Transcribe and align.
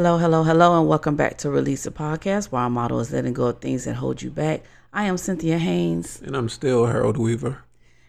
Hello, 0.00 0.16
hello, 0.16 0.44
hello, 0.44 0.80
and 0.80 0.88
welcome 0.88 1.14
back 1.14 1.36
to 1.36 1.50
Release 1.50 1.82
the 1.82 1.90
Podcast, 1.90 2.46
where 2.46 2.62
our 2.62 2.70
motto 2.70 2.98
is 3.00 3.12
letting 3.12 3.34
go 3.34 3.48
of 3.48 3.58
things 3.58 3.84
that 3.84 3.96
hold 3.96 4.22
you 4.22 4.30
back. 4.30 4.62
I 4.94 5.04
am 5.04 5.18
Cynthia 5.18 5.58
Haynes. 5.58 6.22
And 6.22 6.34
I'm 6.34 6.48
still 6.48 6.86
Harold 6.86 7.18
Weaver. 7.18 7.62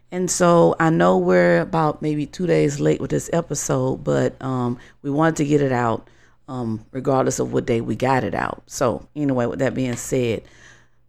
And 0.09 0.31
so 0.31 0.73
I 0.79 0.89
know 0.89 1.17
we're 1.17 1.59
about 1.59 2.01
maybe 2.01 2.25
two 2.25 2.47
days 2.47 2.79
late 2.79 3.01
with 3.01 3.11
this 3.11 3.29
episode, 3.33 4.05
but 4.05 4.41
um, 4.41 4.79
we 5.01 5.11
wanted 5.11 5.35
to 5.35 5.45
get 5.45 5.61
it 5.61 5.73
out 5.73 6.07
um, 6.47 6.85
regardless 6.91 7.39
of 7.39 7.51
what 7.51 7.65
day 7.65 7.81
we 7.81 7.97
got 7.97 8.23
it 8.23 8.35
out. 8.35 8.63
So, 8.67 9.05
anyway, 9.13 9.45
with 9.47 9.59
that 9.59 9.75
being 9.75 9.97
said, 9.97 10.43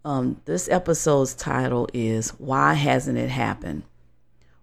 um, 0.05 0.41
this 0.47 0.69
episode's 0.69 1.33
title 1.33 1.89
is 1.95 2.31
Why 2.41 2.75
Hasn't 2.75 3.19
It 3.19 3.31
Happened? 3.31 3.85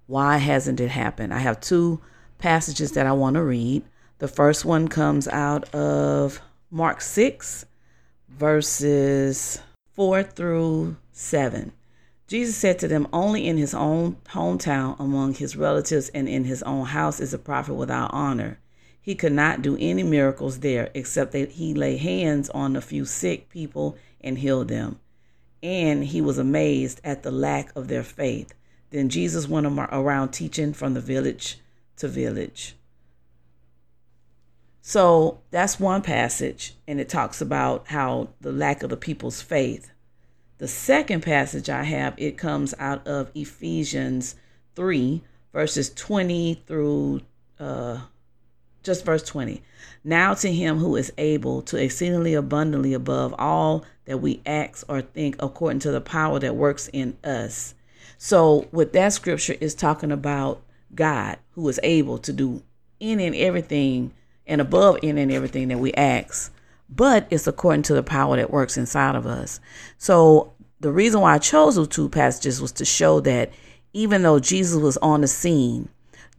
Why 0.07 0.35
hasn't 0.35 0.81
it 0.81 0.89
happened? 0.89 1.33
I 1.33 1.39
have 1.39 1.61
two 1.61 2.01
passages 2.39 2.91
that 2.91 3.07
I 3.07 3.13
want 3.13 3.35
to 3.35 3.41
read. 3.41 3.83
The 4.19 4.27
first 4.27 4.65
one 4.65 4.89
comes 4.89 5.29
out 5.29 5.73
of 5.73 6.41
Mark 6.69 6.99
6, 6.99 7.65
verses 8.27 9.61
4 9.93 10.23
through 10.23 10.97
7. 11.13 11.71
Jesus 12.27 12.57
said 12.57 12.79
to 12.79 12.89
them, 12.89 13.07
Only 13.13 13.47
in 13.47 13.55
his 13.55 13.73
own 13.73 14.17
hometown, 14.31 14.99
among 14.99 15.35
his 15.35 15.55
relatives, 15.55 16.09
and 16.09 16.27
in 16.27 16.43
his 16.43 16.61
own 16.63 16.87
house 16.87 17.21
is 17.21 17.33
a 17.33 17.37
prophet 17.37 17.75
without 17.75 18.13
honor. 18.13 18.59
He 19.01 19.15
could 19.15 19.31
not 19.31 19.61
do 19.61 19.77
any 19.79 20.03
miracles 20.03 20.59
there 20.59 20.91
except 20.93 21.31
that 21.31 21.51
he 21.51 21.73
lay 21.73 21.95
hands 21.95 22.49
on 22.49 22.75
a 22.75 22.81
few 22.81 23.05
sick 23.05 23.47
people 23.47 23.95
and 24.19 24.37
healed 24.37 24.67
them. 24.67 24.99
And 25.63 26.03
he 26.03 26.19
was 26.19 26.37
amazed 26.37 26.99
at 27.05 27.23
the 27.23 27.31
lack 27.31 27.73
of 27.73 27.87
their 27.87 28.03
faith. 28.03 28.53
Then 28.89 29.07
Jesus 29.07 29.47
went 29.47 29.65
around 29.65 30.31
teaching 30.31 30.73
from 30.73 30.93
the 30.93 30.99
village 30.99 31.59
to 31.95 32.09
village. 32.09 32.75
So 34.81 35.41
that's 35.51 35.79
one 35.79 36.01
passage, 36.01 36.75
and 36.87 36.99
it 36.99 37.09
talks 37.09 37.41
about 37.41 37.87
how 37.87 38.29
the 38.41 38.51
lack 38.51 38.81
of 38.83 38.89
the 38.89 38.97
people's 38.97 39.41
faith. 39.41 39.91
The 40.57 40.67
second 40.67 41.21
passage 41.21 41.69
I 41.69 41.83
have, 41.83 42.15
it 42.17 42.37
comes 42.37 42.73
out 42.79 43.05
of 43.07 43.31
Ephesians 43.35 44.35
3, 44.75 45.21
verses 45.53 45.93
20 45.93 46.63
through 46.65 47.21
uh, 47.59 47.99
just 48.83 49.05
verse 49.05 49.23
20. 49.23 49.61
Now 50.03 50.33
to 50.35 50.51
him 50.51 50.77
who 50.77 50.95
is 50.95 51.11
able 51.17 51.61
to 51.63 51.77
exceedingly 51.77 52.33
abundantly 52.33 52.93
above 52.93 53.35
all 53.37 53.85
that 54.05 54.19
we 54.19 54.41
ask 54.45 54.85
or 54.89 55.01
think 55.01 55.35
according 55.39 55.79
to 55.79 55.91
the 55.91 56.01
power 56.01 56.39
that 56.39 56.55
works 56.55 56.89
in 56.91 57.17
us. 57.23 57.75
So, 58.17 58.67
with 58.71 58.93
that 58.93 59.13
scripture 59.13 59.55
is 59.61 59.75
talking 59.75 60.11
about 60.11 60.61
God 60.93 61.37
who 61.51 61.67
is 61.69 61.79
able 61.83 62.17
to 62.19 62.33
do 62.33 62.63
in 62.99 63.19
and 63.19 63.35
everything 63.35 64.11
and 64.49 64.59
above 64.59 64.97
in 65.01 65.17
and 65.17 65.31
everything 65.31 65.69
that 65.69 65.79
we 65.79 65.93
ask, 65.93 66.51
but 66.89 67.27
it's 67.29 67.47
according 67.47 67.83
to 67.83 67.93
the 67.93 68.03
power 68.03 68.35
that 68.35 68.51
works 68.51 68.75
inside 68.75 69.15
of 69.15 69.25
us. 69.25 69.61
So 69.97 70.51
the 70.81 70.91
reason 70.91 71.21
why 71.21 71.35
I 71.35 71.37
chose 71.37 71.75
those 71.75 71.87
two 71.87 72.09
passages 72.09 72.61
was 72.61 72.71
to 72.73 72.85
show 72.85 73.19
that 73.21 73.51
even 73.93 74.23
though 74.23 74.39
Jesus 74.39 74.81
was 74.81 74.97
on 74.97 75.21
the 75.21 75.27
scene, 75.27 75.87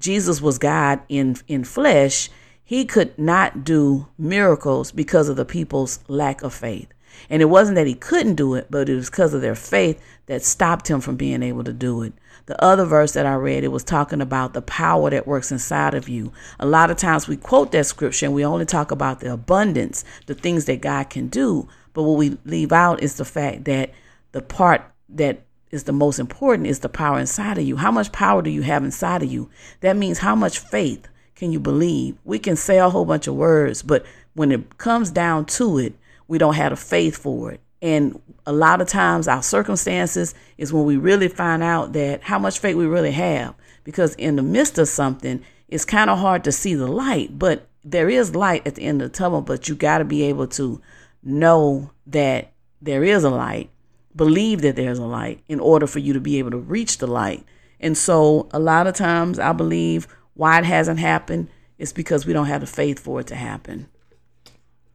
Jesus 0.00 0.40
was 0.40 0.58
God 0.58 1.00
in 1.08 1.36
in 1.46 1.64
flesh, 1.64 2.28
he 2.64 2.84
could 2.84 3.16
not 3.18 3.64
do 3.64 4.08
miracles 4.18 4.92
because 4.92 5.28
of 5.28 5.36
the 5.36 5.44
people's 5.44 6.00
lack 6.08 6.42
of 6.42 6.52
faith. 6.52 6.88
And 7.28 7.42
it 7.42 7.46
wasn't 7.46 7.76
that 7.76 7.86
he 7.86 7.94
couldn't 7.94 8.36
do 8.36 8.54
it, 8.54 8.68
but 8.70 8.88
it 8.88 8.94
was 8.94 9.10
because 9.10 9.34
of 9.34 9.40
their 9.40 9.54
faith 9.54 10.00
that 10.26 10.42
stopped 10.42 10.88
him 10.88 11.00
from 11.00 11.16
being 11.16 11.42
able 11.42 11.64
to 11.64 11.72
do 11.72 12.02
it. 12.02 12.12
The 12.50 12.64
other 12.64 12.84
verse 12.84 13.12
that 13.12 13.26
I 13.26 13.34
read, 13.34 13.62
it 13.62 13.70
was 13.70 13.84
talking 13.84 14.20
about 14.20 14.54
the 14.54 14.62
power 14.62 15.08
that 15.08 15.28
works 15.28 15.52
inside 15.52 15.94
of 15.94 16.08
you. 16.08 16.32
A 16.58 16.66
lot 16.66 16.90
of 16.90 16.96
times 16.96 17.28
we 17.28 17.36
quote 17.36 17.70
that 17.70 17.86
scripture 17.86 18.26
and 18.26 18.34
we 18.34 18.44
only 18.44 18.66
talk 18.66 18.90
about 18.90 19.20
the 19.20 19.32
abundance, 19.32 20.04
the 20.26 20.34
things 20.34 20.64
that 20.64 20.80
God 20.80 21.10
can 21.10 21.28
do. 21.28 21.68
But 21.92 22.02
what 22.02 22.18
we 22.18 22.38
leave 22.44 22.72
out 22.72 23.04
is 23.04 23.14
the 23.14 23.24
fact 23.24 23.66
that 23.66 23.92
the 24.32 24.42
part 24.42 24.82
that 25.10 25.44
is 25.70 25.84
the 25.84 25.92
most 25.92 26.18
important 26.18 26.66
is 26.66 26.80
the 26.80 26.88
power 26.88 27.20
inside 27.20 27.56
of 27.56 27.62
you. 27.62 27.76
How 27.76 27.92
much 27.92 28.10
power 28.10 28.42
do 28.42 28.50
you 28.50 28.62
have 28.62 28.82
inside 28.82 29.22
of 29.22 29.30
you? 29.30 29.48
That 29.78 29.96
means 29.96 30.18
how 30.18 30.34
much 30.34 30.58
faith 30.58 31.06
can 31.36 31.52
you 31.52 31.60
believe? 31.60 32.16
We 32.24 32.40
can 32.40 32.56
say 32.56 32.80
a 32.80 32.90
whole 32.90 33.04
bunch 33.04 33.28
of 33.28 33.36
words, 33.36 33.84
but 33.84 34.04
when 34.34 34.50
it 34.50 34.76
comes 34.76 35.12
down 35.12 35.44
to 35.44 35.78
it, 35.78 35.94
we 36.26 36.36
don't 36.36 36.54
have 36.54 36.70
the 36.70 36.76
faith 36.76 37.16
for 37.16 37.52
it. 37.52 37.60
And 37.82 38.20
a 38.46 38.52
lot 38.52 38.80
of 38.80 38.88
times 38.88 39.28
our 39.28 39.42
circumstances 39.42 40.34
is 40.58 40.72
when 40.72 40.84
we 40.84 40.96
really 40.96 41.28
find 41.28 41.62
out 41.62 41.92
that 41.94 42.22
how 42.22 42.38
much 42.38 42.58
faith 42.58 42.76
we 42.76 42.86
really 42.86 43.12
have. 43.12 43.54
Because 43.84 44.14
in 44.16 44.36
the 44.36 44.42
midst 44.42 44.78
of 44.78 44.88
something, 44.88 45.42
it's 45.68 45.84
kind 45.84 46.10
of 46.10 46.18
hard 46.18 46.44
to 46.44 46.52
see 46.52 46.74
the 46.74 46.88
light, 46.88 47.38
but 47.38 47.66
there 47.82 48.10
is 48.10 48.34
light 48.34 48.66
at 48.66 48.74
the 48.74 48.82
end 48.82 49.00
of 49.00 49.10
the 49.10 49.16
tunnel, 49.16 49.40
but 49.40 49.68
you 49.68 49.74
got 49.74 49.98
to 49.98 50.04
be 50.04 50.22
able 50.24 50.46
to 50.48 50.80
know 51.22 51.90
that 52.06 52.52
there 52.82 53.04
is 53.04 53.24
a 53.24 53.30
light, 53.30 53.70
believe 54.14 54.62
that 54.62 54.76
there's 54.76 54.98
a 54.98 55.04
light 55.04 55.42
in 55.48 55.60
order 55.60 55.86
for 55.86 55.98
you 55.98 56.12
to 56.12 56.20
be 56.20 56.38
able 56.38 56.50
to 56.50 56.58
reach 56.58 56.98
the 56.98 57.06
light. 57.06 57.44
And 57.78 57.96
so 57.96 58.48
a 58.52 58.58
lot 58.58 58.86
of 58.86 58.94
times 58.94 59.38
I 59.38 59.52
believe 59.52 60.06
why 60.34 60.58
it 60.58 60.64
hasn't 60.64 60.98
happened 60.98 61.48
is 61.78 61.92
because 61.92 62.26
we 62.26 62.32
don't 62.32 62.46
have 62.46 62.60
the 62.60 62.66
faith 62.66 62.98
for 62.98 63.20
it 63.20 63.26
to 63.28 63.34
happen. 63.34 63.88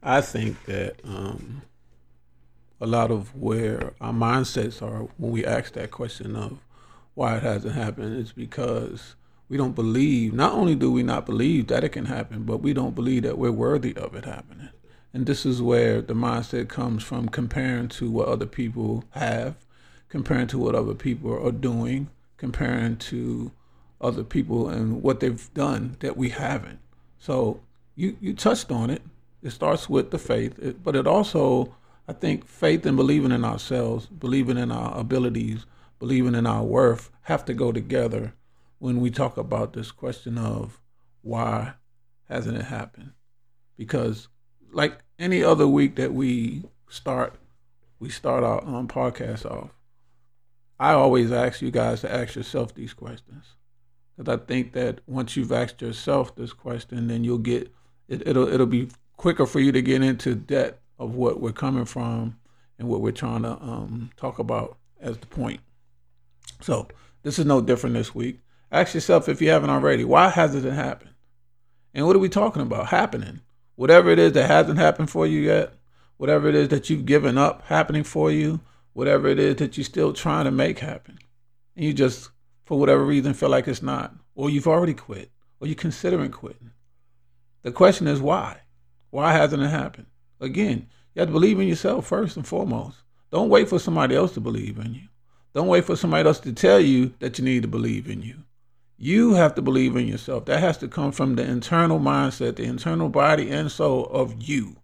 I 0.02 0.20
think 0.20 0.64
that 0.66 1.00
um, 1.04 1.62
a 2.80 2.86
lot 2.86 3.10
of 3.10 3.34
where 3.34 3.92
our 4.00 4.12
mindsets 4.12 4.82
are 4.82 5.08
when 5.16 5.32
we 5.32 5.44
ask 5.44 5.72
that 5.72 5.90
question 5.90 6.36
of 6.36 6.58
why 7.14 7.36
it 7.36 7.42
hasn't 7.42 7.74
happened 7.74 8.16
is 8.16 8.32
because 8.32 9.14
we 9.48 9.56
don't 9.56 9.74
believe, 9.74 10.34
not 10.34 10.52
only 10.52 10.74
do 10.74 10.92
we 10.92 11.02
not 11.02 11.24
believe 11.24 11.68
that 11.68 11.84
it 11.84 11.90
can 11.90 12.06
happen, 12.06 12.42
but 12.42 12.58
we 12.58 12.72
don't 12.72 12.94
believe 12.94 13.22
that 13.22 13.38
we're 13.38 13.52
worthy 13.52 13.96
of 13.96 14.14
it 14.14 14.24
happening. 14.24 14.68
And 15.14 15.24
this 15.24 15.46
is 15.46 15.62
where 15.62 16.02
the 16.02 16.14
mindset 16.14 16.68
comes 16.68 17.02
from 17.02 17.28
comparing 17.28 17.88
to 17.88 18.10
what 18.10 18.28
other 18.28 18.44
people 18.44 19.04
have, 19.10 19.54
comparing 20.08 20.46
to 20.48 20.58
what 20.58 20.74
other 20.74 20.94
people 20.94 21.32
are 21.32 21.52
doing, 21.52 22.10
comparing 22.36 22.96
to 22.96 23.50
other 24.00 24.24
people 24.24 24.68
and 24.68 25.02
what 25.02 25.20
they've 25.20 25.52
done 25.54 25.96
that 26.00 26.16
we 26.16 26.28
haven't. 26.30 26.80
So 27.18 27.60
you, 27.94 28.16
you 28.20 28.34
touched 28.34 28.70
on 28.70 28.90
it. 28.90 29.00
It 29.42 29.50
starts 29.50 29.88
with 29.88 30.10
the 30.10 30.18
faith, 30.18 30.76
but 30.82 30.96
it 30.96 31.06
also 31.06 31.74
I 32.08 32.12
think 32.12 32.46
faith 32.46 32.86
and 32.86 32.96
believing 32.96 33.32
in 33.32 33.44
ourselves, 33.44 34.06
believing 34.06 34.58
in 34.58 34.70
our 34.70 34.98
abilities, 34.98 35.66
believing 35.98 36.34
in 36.34 36.46
our 36.46 36.62
worth 36.62 37.10
have 37.22 37.44
to 37.46 37.54
go 37.54 37.72
together 37.72 38.34
when 38.78 39.00
we 39.00 39.10
talk 39.10 39.36
about 39.36 39.72
this 39.72 39.90
question 39.90 40.38
of 40.38 40.80
why 41.22 41.74
hasn't 42.28 42.56
it 42.56 42.66
happened? 42.66 43.12
Because 43.76 44.28
like 44.72 44.98
any 45.18 45.42
other 45.42 45.66
week 45.66 45.96
that 45.96 46.12
we 46.12 46.62
start, 46.88 47.34
we 47.98 48.08
start 48.08 48.44
our 48.44 48.64
um, 48.64 48.86
podcast 48.86 49.44
off. 49.50 49.70
I 50.78 50.92
always 50.92 51.32
ask 51.32 51.62
you 51.62 51.70
guys 51.70 52.02
to 52.02 52.12
ask 52.12 52.36
yourself 52.36 52.74
these 52.74 52.92
questions 52.92 53.56
because 54.16 54.32
I 54.32 54.44
think 54.44 54.72
that 54.72 55.00
once 55.06 55.36
you've 55.36 55.52
asked 55.52 55.80
yourself 55.82 56.36
this 56.36 56.52
question, 56.52 57.08
then 57.08 57.24
you'll 57.24 57.38
get 57.38 57.72
it, 58.08 58.26
it'll 58.26 58.46
it'll 58.46 58.66
be 58.66 58.90
quicker 59.16 59.46
for 59.46 59.58
you 59.58 59.72
to 59.72 59.82
get 59.82 60.02
into 60.02 60.34
debt 60.34 60.80
of 60.98 61.14
what 61.14 61.40
we're 61.40 61.52
coming 61.52 61.84
from 61.84 62.38
and 62.78 62.88
what 62.88 63.00
we're 63.00 63.12
trying 63.12 63.42
to 63.42 63.52
um, 63.52 64.10
talk 64.16 64.38
about 64.38 64.78
as 65.00 65.18
the 65.18 65.26
point. 65.26 65.60
So 66.60 66.88
this 67.22 67.38
is 67.38 67.44
no 67.46 67.60
different 67.60 67.94
this 67.94 68.14
week. 68.14 68.40
Ask 68.70 68.94
yourself 68.94 69.28
if 69.28 69.40
you 69.40 69.50
haven't 69.50 69.70
already, 69.70 70.04
why 70.04 70.28
hasn't 70.28 70.64
it 70.64 70.72
happened? 70.72 71.10
And 71.94 72.06
what 72.06 72.16
are 72.16 72.20
we 72.20 72.28
talking 72.28 72.62
about 72.62 72.88
happening? 72.88 73.40
Whatever 73.76 74.10
it 74.10 74.18
is 74.18 74.32
that 74.32 74.48
hasn't 74.48 74.78
happened 74.78 75.10
for 75.10 75.26
you 75.26 75.40
yet, 75.40 75.74
whatever 76.16 76.48
it 76.48 76.54
is 76.54 76.68
that 76.68 76.90
you've 76.90 77.06
given 77.06 77.38
up 77.38 77.62
happening 77.66 78.04
for 78.04 78.30
you, 78.30 78.60
whatever 78.92 79.28
it 79.28 79.38
is 79.38 79.56
that 79.56 79.76
you're 79.76 79.84
still 79.84 80.12
trying 80.12 80.46
to 80.46 80.50
make 80.50 80.78
happen, 80.78 81.18
and 81.74 81.84
you 81.84 81.92
just, 81.92 82.30
for 82.64 82.78
whatever 82.78 83.04
reason, 83.04 83.34
feel 83.34 83.50
like 83.50 83.68
it's 83.68 83.82
not, 83.82 84.14
or 84.34 84.48
you've 84.48 84.66
already 84.66 84.94
quit, 84.94 85.30
or 85.60 85.66
you're 85.66 85.76
considering 85.76 86.30
quitting. 86.30 86.70
The 87.62 87.72
question 87.72 88.06
is 88.06 88.20
why? 88.20 88.60
Why 89.10 89.32
hasn't 89.32 89.62
it 89.62 89.68
happened? 89.68 90.06
Again, 90.40 90.88
you 91.14 91.20
have 91.20 91.28
to 91.28 91.32
believe 91.32 91.60
in 91.60 91.68
yourself 91.68 92.06
first 92.06 92.36
and 92.36 92.46
foremost. 92.46 92.98
Don't 93.30 93.48
wait 93.48 93.68
for 93.68 93.78
somebody 93.78 94.14
else 94.14 94.34
to 94.34 94.40
believe 94.40 94.78
in 94.78 94.94
you. 94.94 95.08
Don't 95.54 95.68
wait 95.68 95.84
for 95.84 95.96
somebody 95.96 96.26
else 96.26 96.40
to 96.40 96.52
tell 96.52 96.80
you 96.80 97.14
that 97.20 97.38
you 97.38 97.44
need 97.44 97.62
to 97.62 97.68
believe 97.68 98.08
in 98.08 98.22
you. 98.22 98.36
You 98.98 99.34
have 99.34 99.54
to 99.54 99.62
believe 99.62 99.96
in 99.96 100.06
yourself. 100.06 100.46
That 100.46 100.60
has 100.60 100.78
to 100.78 100.88
come 100.88 101.12
from 101.12 101.36
the 101.36 101.42
internal 101.42 101.98
mindset, 101.98 102.56
the 102.56 102.64
internal 102.64 103.08
body 103.08 103.50
and 103.50 103.70
soul 103.70 104.06
of 104.06 104.42
you. 104.42 104.76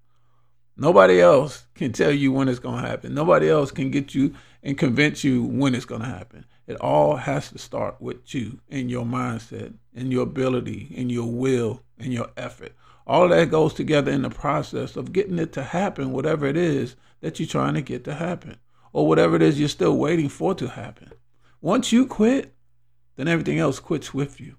Nobody 0.77 1.21
else 1.21 1.67
can 1.75 1.93
tell 1.93 2.11
you 2.11 2.33
when 2.33 2.49
it's 2.49 2.59
going 2.59 2.83
to 2.83 2.89
happen. 2.89 3.15
Nobody 3.15 3.49
else 3.49 3.71
can 3.71 3.91
get 3.91 4.15
you 4.15 4.35
and 4.63 4.79
convince 4.79 5.23
you 5.23 5.45
when 5.45 5.75
it's 5.75 5.85
going 5.85 6.01
to 6.01 6.09
happen. 6.09 6.47
It 6.67 6.77
all 6.77 7.17
has 7.17 7.51
to 7.51 7.59
start 7.59 8.01
with 8.01 8.35
you 8.35 8.61
and 8.71 8.91
your 8.91 9.05
mindset 9.05 9.75
and 9.95 10.11
your 10.13 10.23
ability 10.23 10.95
and 10.97 11.11
your 11.13 11.31
will 11.31 11.83
and 11.99 12.13
your 12.13 12.31
effort. 12.37 12.73
All 13.13 13.29
that 13.29 13.51
goes 13.51 13.75
together 13.75 14.11
in 14.11 14.23
the 14.23 14.31
process 14.31 14.97
of 14.97 15.13
getting 15.13 15.39
it 15.39 15.53
to 15.53 15.63
happen, 15.63 16.13
whatever 16.13 16.47
it 16.47 16.57
is 16.57 16.97
that 17.21 17.39
you're 17.39 17.47
trying 17.47 17.75
to 17.75 17.83
get 17.83 18.05
to 18.05 18.15
happen, 18.15 18.57
or 18.95 19.07
whatever 19.07 19.37
it 19.37 19.43
is 19.43 19.61
you're 19.61 19.69
still 19.69 19.99
waiting 19.99 20.31
for 20.31 20.55
to 20.55 20.69
happen. 20.69 21.13
Once 21.61 21.93
you 21.93 22.07
quit, 22.07 22.55
then 23.17 23.29
everything 23.29 23.59
else 23.59 23.81
quits 23.81 24.15
with 24.15 24.41
you. 24.41 24.57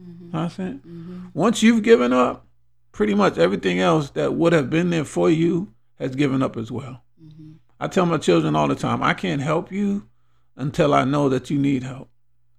Mm-hmm. 0.00 0.36
Mm-hmm. 0.36 1.18
Once 1.34 1.64
you've 1.64 1.82
given 1.82 2.12
up, 2.12 2.46
pretty 2.92 3.12
much 3.12 3.38
everything 3.38 3.80
else 3.80 4.10
that 4.10 4.34
would 4.34 4.52
have 4.52 4.70
been 4.70 4.90
there 4.90 5.04
for 5.04 5.28
you 5.28 5.74
has 5.98 6.14
given 6.14 6.44
up 6.44 6.56
as 6.56 6.70
well. 6.70 7.02
Mm-hmm. 7.20 7.54
I 7.80 7.88
tell 7.88 8.06
my 8.06 8.18
children 8.18 8.54
all 8.54 8.68
the 8.68 8.76
time, 8.76 9.02
I 9.02 9.14
can't 9.14 9.42
help 9.42 9.72
you 9.72 10.06
until 10.54 10.94
I 10.94 11.02
know 11.02 11.28
that 11.28 11.50
you 11.50 11.58
need 11.58 11.82
help. 11.82 12.08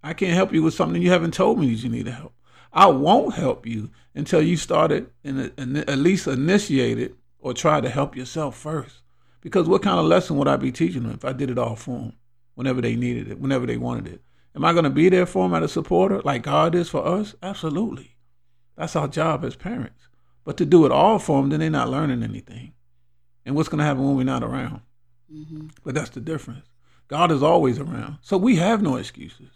I 0.04 0.14
can't 0.14 0.34
help 0.34 0.52
you 0.52 0.62
with 0.62 0.74
something 0.74 1.02
you 1.02 1.12
haven't 1.12 1.34
told 1.34 1.58
me 1.58 1.74
that 1.74 1.84
you 1.84 1.90
need 1.90 2.08
help. 2.08 2.34
I 2.74 2.88
won't 2.88 3.36
help 3.36 3.66
you 3.66 3.90
until 4.16 4.42
you 4.42 4.58
started 4.58 5.10
and 5.24 5.52
at 5.78 5.98
least 5.98 6.28
initiated 6.28 7.16
or 7.40 7.54
try 7.54 7.82
to 7.82 7.90
help 7.90 8.16
yourself 8.16 8.58
first. 8.58 8.98
Because 9.42 9.68
what 9.68 9.82
kind 9.82 10.00
of 10.00 10.06
lesson 10.06 10.38
would 10.38 10.48
I 10.48 10.56
be 10.58 10.72
teaching 10.72 11.04
them 11.04 11.14
if 11.14 11.26
I 11.26 11.34
did 11.34 11.50
it 11.50 11.58
all 11.58 11.76
for 11.76 11.98
them 11.98 12.14
whenever 12.56 12.82
they 12.82 12.96
needed 12.96 13.30
it, 13.30 13.40
whenever 13.40 13.66
they 13.66 13.78
wanted 13.78 14.08
it? 14.08 14.22
Am 14.56 14.64
I 14.66 14.74
going 14.74 14.84
to 14.84 14.90
be 14.90 15.10
there 15.10 15.26
for 15.26 15.48
them 15.48 15.64
as 15.64 15.72
a 15.72 15.74
supporter 15.74 16.22
like 16.22 16.44
God 16.44 16.76
is 16.76 16.90
for 16.90 17.06
us? 17.06 17.36
Absolutely. 17.42 18.16
That's 18.76 18.96
our 18.96 19.08
job 19.08 19.44
as 19.44 19.56
parents. 19.56 20.08
But 20.44 20.58
to 20.58 20.66
do 20.66 20.86
it 20.86 20.92
all 20.92 21.20
for 21.20 21.42
them, 21.42 21.50
then 21.50 21.60
they're 21.60 21.70
not 21.70 21.90
learning 21.90 22.24
anything. 22.24 22.74
And 23.46 23.56
what's 23.56 23.70
going 23.70 23.80
to 23.80 23.86
happen 23.86 24.04
when 24.04 24.16
we're 24.16 24.24
not 24.24 24.44
around? 24.44 24.82
Mm-hmm. 25.34 25.68
But 25.84 25.96
that's 25.96 26.10
the 26.10 26.20
difference. 26.20 26.66
God 27.08 27.32
is 27.32 27.44
always 27.44 27.80
around. 27.80 28.18
So 28.22 28.38
we 28.38 28.58
have 28.58 28.82
no 28.82 28.96
excuses. 28.98 29.50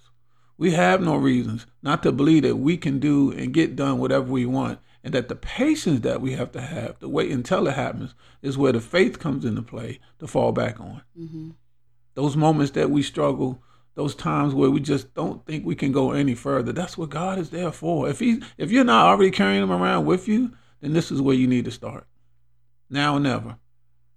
We 0.57 0.71
have 0.71 1.01
no 1.01 1.15
reasons 1.15 1.65
not 1.81 2.03
to 2.03 2.11
believe 2.11 2.43
that 2.43 2.55
we 2.55 2.77
can 2.77 2.99
do 2.99 3.31
and 3.31 3.53
get 3.53 3.75
done 3.75 3.99
whatever 3.99 4.25
we 4.25 4.45
want. 4.45 4.79
And 5.03 5.13
that 5.13 5.27
the 5.27 5.35
patience 5.35 5.99
that 5.99 6.19
we 6.19 6.31
have 6.31 6.51
to 6.53 6.61
have 6.61 6.97
to 6.99 7.07
wait 7.07 7.29
until 7.31 7.67
it 7.67 7.75
happens 7.75 8.15
is 8.41 8.57
where 8.57 8.71
the 8.71 8.81
faith 8.81 9.19
comes 9.19 9.45
into 9.45 9.61
play 9.61 9.99
to 10.17 10.25
fall 10.25 10.51
back 10.51 10.79
on. 10.79 11.03
Mm-hmm. 11.19 11.51
Those 12.15 12.35
moments 12.35 12.71
that 12.71 12.89
we 12.89 13.03
struggle, 13.03 13.61
those 13.93 14.15
times 14.15 14.55
where 14.55 14.71
we 14.71 14.79
just 14.79 15.13
don't 15.13 15.45
think 15.45 15.63
we 15.63 15.75
can 15.75 15.91
go 15.91 16.11
any 16.11 16.33
further, 16.33 16.71
that's 16.71 16.97
what 16.97 17.11
God 17.11 17.37
is 17.37 17.51
there 17.51 17.71
for. 17.71 18.09
If 18.09 18.17
he, 18.17 18.41
if 18.57 18.71
you're 18.71 18.83
not 18.83 19.05
already 19.05 19.29
carrying 19.29 19.61
him 19.61 19.71
around 19.71 20.05
with 20.05 20.27
you, 20.27 20.53
then 20.81 20.93
this 20.93 21.11
is 21.11 21.21
where 21.21 21.35
you 21.35 21.45
need 21.45 21.65
to 21.65 21.71
start. 21.71 22.07
Now 22.89 23.17
or 23.17 23.19
never. 23.19 23.57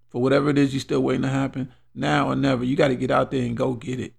For 0.09 0.23
whatever 0.23 0.49
it 0.49 0.57
is 0.57 0.73
you're 0.73 0.81
still 0.81 1.01
waiting 1.01 1.23
to 1.23 1.29
happen, 1.29 1.71
now 1.95 2.29
or 2.29 2.37
never. 2.37 2.65
You 2.65 2.77
got 2.77 2.89
to 2.89 2.97
get 2.97 3.11
out 3.11 3.31
there 3.31 3.43
and 3.43 3.57
go 3.57 3.75
get 3.75 4.01
it. 4.01 4.15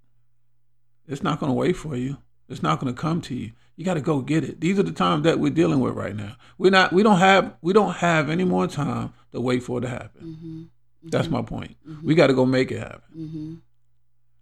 It's 1.10 1.24
not 1.24 1.40
going 1.40 1.50
to 1.50 1.54
wait 1.54 1.76
for 1.76 1.96
you. 1.96 2.18
It's 2.48 2.64
not 2.64 2.80
going 2.80 2.94
to 2.94 3.00
come 3.00 3.22
to 3.24 3.36
you. 3.36 3.52
You 3.76 3.86
got 3.86 3.96
to 3.96 4.02
go 4.02 4.22
get 4.22 4.44
it. 4.44 4.62
These 4.62 4.80
are 4.80 4.84
the 4.84 4.92
times 4.92 5.24
that 5.24 5.40
we're 5.40 5.52
dealing 5.52 5.80
with 5.80 5.94
right 5.94 6.16
now. 6.16 6.36
We're 6.58 6.72
not. 6.72 6.94
We 6.94 7.04
don't 7.04 7.20
have. 7.20 7.56
We 7.62 7.74
don't 7.74 7.96
have 7.96 8.30
any 8.30 8.44
more 8.44 8.68
time 8.68 9.14
to 9.32 9.42
wait 9.42 9.64
for 9.64 9.80
it 9.80 9.82
to 9.82 9.90
happen. 9.90 10.22
Mm-hmm. 10.22 10.60
Mm-hmm. 10.60 11.10
That's 11.10 11.30
my 11.30 11.42
point. 11.42 11.78
Mm-hmm. 11.88 12.06
We 12.06 12.16
got 12.16 12.28
to 12.28 12.34
go 12.34 12.46
make 12.46 12.72
it 12.72 12.80
happen. 12.80 13.02
Mm-hmm. 13.18 13.54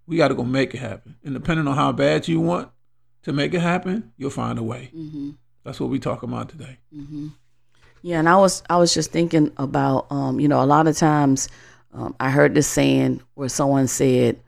We 0.08 0.18
got 0.18 0.30
to 0.30 0.36
go 0.36 0.44
make 0.44 0.74
it 0.74 0.80
happen. 0.80 1.18
And 1.24 1.34
depending 1.34 1.68
on 1.68 1.76
how 1.76 1.92
bad 1.92 2.28
you 2.28 2.40
want 2.40 2.70
to 3.24 3.34
make 3.34 3.54
it 3.54 3.60
happen, 3.60 4.14
you'll 4.18 4.30
find 4.30 4.58
a 4.58 4.64
way. 4.64 4.90
Mm-hmm. 4.96 5.32
That's 5.64 5.80
what 5.80 5.90
we 5.90 6.00
talk 6.00 6.24
about 6.24 6.50
today. 6.50 6.80
Mm-hmm. 6.96 7.28
Yeah, 8.02 8.20
and 8.20 8.30
I 8.30 8.38
was 8.38 8.64
I 8.70 8.78
was 8.78 8.94
just 8.94 9.12
thinking 9.12 9.52
about 9.58 10.08
um, 10.10 10.40
you 10.40 10.48
know 10.48 10.64
a 10.64 10.66
lot 10.66 10.88
of 10.88 10.98
times 10.98 11.50
um, 11.94 12.16
I 12.20 12.30
heard 12.32 12.56
this 12.56 12.68
saying 12.68 13.22
where 13.36 13.50
someone 13.50 13.88
said 13.88 14.40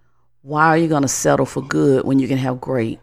why 0.49 0.65
are 0.65 0.77
you 0.77 0.87
going 0.87 1.03
to 1.03 1.07
settle 1.07 1.45
for 1.45 1.61
good 1.61 2.05
when 2.05 2.17
you 2.17 2.27
can 2.27 2.39
have 2.39 2.59
great? 2.59 2.99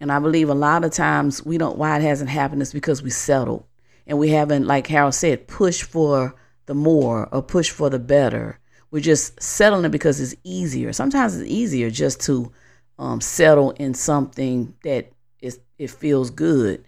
And 0.00 0.10
I 0.10 0.18
believe 0.18 0.48
a 0.48 0.54
lot 0.54 0.84
of 0.84 0.90
times 0.90 1.44
we 1.44 1.56
don't, 1.56 1.78
why 1.78 1.96
it 1.96 2.02
hasn't 2.02 2.28
happened 2.28 2.60
is 2.60 2.72
because 2.72 3.02
we 3.02 3.10
settled 3.10 3.64
and 4.06 4.18
we 4.18 4.30
haven't, 4.30 4.66
like 4.66 4.88
Harold 4.88 5.14
said, 5.14 5.46
pushed 5.46 5.84
for 5.84 6.34
the 6.66 6.74
more 6.74 7.28
or 7.32 7.40
push 7.40 7.70
for 7.70 7.88
the 7.88 8.00
better. 8.00 8.58
We're 8.90 9.00
just 9.00 9.40
settling 9.40 9.90
because 9.92 10.20
it's 10.20 10.34
easier. 10.42 10.92
Sometimes 10.92 11.36
it's 11.36 11.48
easier 11.48 11.88
just 11.88 12.20
to 12.22 12.52
um, 12.98 13.20
settle 13.20 13.70
in 13.72 13.94
something 13.94 14.74
that 14.82 15.12
is 15.40 15.60
it 15.78 15.90
feels 15.90 16.30
good, 16.30 16.84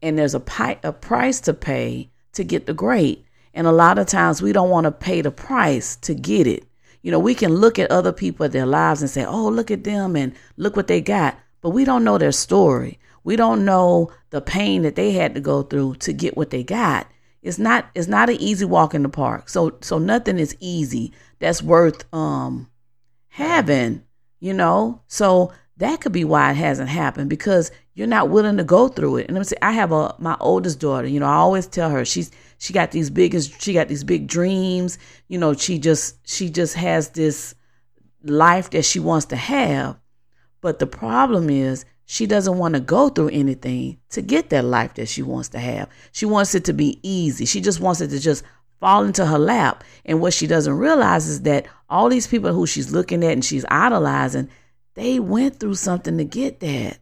and 0.00 0.16
there's 0.16 0.34
a, 0.34 0.40
pi- 0.40 0.78
a 0.84 0.92
price 0.92 1.40
to 1.40 1.54
pay 1.54 2.10
to 2.34 2.44
get 2.44 2.66
the 2.66 2.74
great. 2.74 3.24
And 3.54 3.66
a 3.66 3.72
lot 3.72 3.98
of 3.98 4.06
times 4.06 4.40
we 4.40 4.52
don't 4.52 4.70
want 4.70 4.84
to 4.84 4.92
pay 4.92 5.20
the 5.20 5.32
price 5.32 5.96
to 5.96 6.14
get 6.14 6.46
it. 6.46 6.67
You 7.02 7.10
know, 7.10 7.18
we 7.18 7.34
can 7.34 7.54
look 7.54 7.78
at 7.78 7.90
other 7.90 8.12
people 8.12 8.44
at 8.44 8.52
their 8.52 8.66
lives 8.66 9.00
and 9.00 9.10
say, 9.10 9.24
oh, 9.24 9.48
look 9.48 9.70
at 9.70 9.84
them 9.84 10.16
and 10.16 10.34
look 10.56 10.76
what 10.76 10.88
they 10.88 11.00
got. 11.00 11.38
But 11.60 11.70
we 11.70 11.84
don't 11.84 12.04
know 12.04 12.18
their 12.18 12.32
story. 12.32 12.98
We 13.24 13.36
don't 13.36 13.64
know 13.64 14.12
the 14.30 14.40
pain 14.40 14.82
that 14.82 14.96
they 14.96 15.12
had 15.12 15.34
to 15.34 15.40
go 15.40 15.62
through 15.62 15.96
to 15.96 16.12
get 16.12 16.36
what 16.36 16.50
they 16.50 16.64
got. 16.64 17.06
It's 17.42 17.58
not 17.58 17.88
it's 17.94 18.08
not 18.08 18.30
an 18.30 18.36
easy 18.36 18.64
walk 18.64 18.94
in 18.94 19.02
the 19.02 19.08
park. 19.08 19.48
So 19.48 19.76
so 19.80 19.98
nothing 19.98 20.38
is 20.38 20.56
easy 20.60 21.12
that's 21.38 21.62
worth 21.62 22.12
um 22.12 22.68
having, 23.28 24.02
you 24.40 24.52
know. 24.54 25.02
So 25.06 25.52
that 25.76 26.00
could 26.00 26.12
be 26.12 26.24
why 26.24 26.50
it 26.50 26.56
hasn't 26.56 26.88
happened 26.88 27.30
because 27.30 27.70
you're 27.94 28.06
not 28.06 28.30
willing 28.30 28.56
to 28.56 28.64
go 28.64 28.88
through 28.88 29.18
it. 29.18 29.28
And 29.28 29.36
I'm 29.36 29.44
saying 29.44 29.58
I 29.62 29.72
have 29.72 29.92
a 29.92 30.14
my 30.18 30.36
oldest 30.40 30.80
daughter, 30.80 31.06
you 31.06 31.20
know, 31.20 31.26
I 31.26 31.34
always 31.34 31.66
tell 31.66 31.90
her 31.90 32.04
she's 32.04 32.30
she 32.58 32.72
got 32.72 32.90
these 32.90 33.10
biggest 33.10 33.62
she 33.62 33.72
got 33.72 33.88
these 33.88 34.04
big 34.04 34.26
dreams 34.26 34.98
you 35.28 35.38
know 35.38 35.54
she 35.54 35.78
just 35.78 36.18
she 36.28 36.50
just 36.50 36.74
has 36.74 37.10
this 37.10 37.54
life 38.22 38.70
that 38.70 38.84
she 38.84 39.00
wants 39.00 39.26
to 39.26 39.36
have. 39.36 39.98
But 40.60 40.78
the 40.78 40.86
problem 40.86 41.50
is 41.50 41.84
she 42.04 42.26
doesn't 42.26 42.58
want 42.58 42.74
to 42.74 42.80
go 42.80 43.08
through 43.08 43.28
anything 43.28 43.98
to 44.10 44.22
get 44.22 44.50
that 44.50 44.64
life 44.64 44.94
that 44.94 45.08
she 45.08 45.22
wants 45.22 45.48
to 45.50 45.58
have. 45.58 45.88
She 46.12 46.26
wants 46.26 46.54
it 46.54 46.64
to 46.64 46.72
be 46.72 46.98
easy. 47.02 47.44
She 47.44 47.60
just 47.60 47.80
wants 47.80 48.00
it 48.00 48.08
to 48.08 48.18
just 48.18 48.44
fall 48.80 49.04
into 49.04 49.26
her 49.26 49.38
lap. 49.38 49.84
And 50.04 50.20
what 50.20 50.32
she 50.32 50.46
doesn't 50.46 50.76
realize 50.76 51.28
is 51.28 51.42
that 51.42 51.66
all 51.88 52.08
these 52.08 52.26
people 52.26 52.52
who 52.52 52.66
she's 52.66 52.92
looking 52.92 53.24
at 53.24 53.32
and 53.32 53.44
she's 53.44 53.64
idolizing 53.70 54.50
they 54.94 55.20
went 55.20 55.60
through 55.60 55.76
something 55.76 56.18
to 56.18 56.24
get 56.24 56.58
that. 56.58 56.98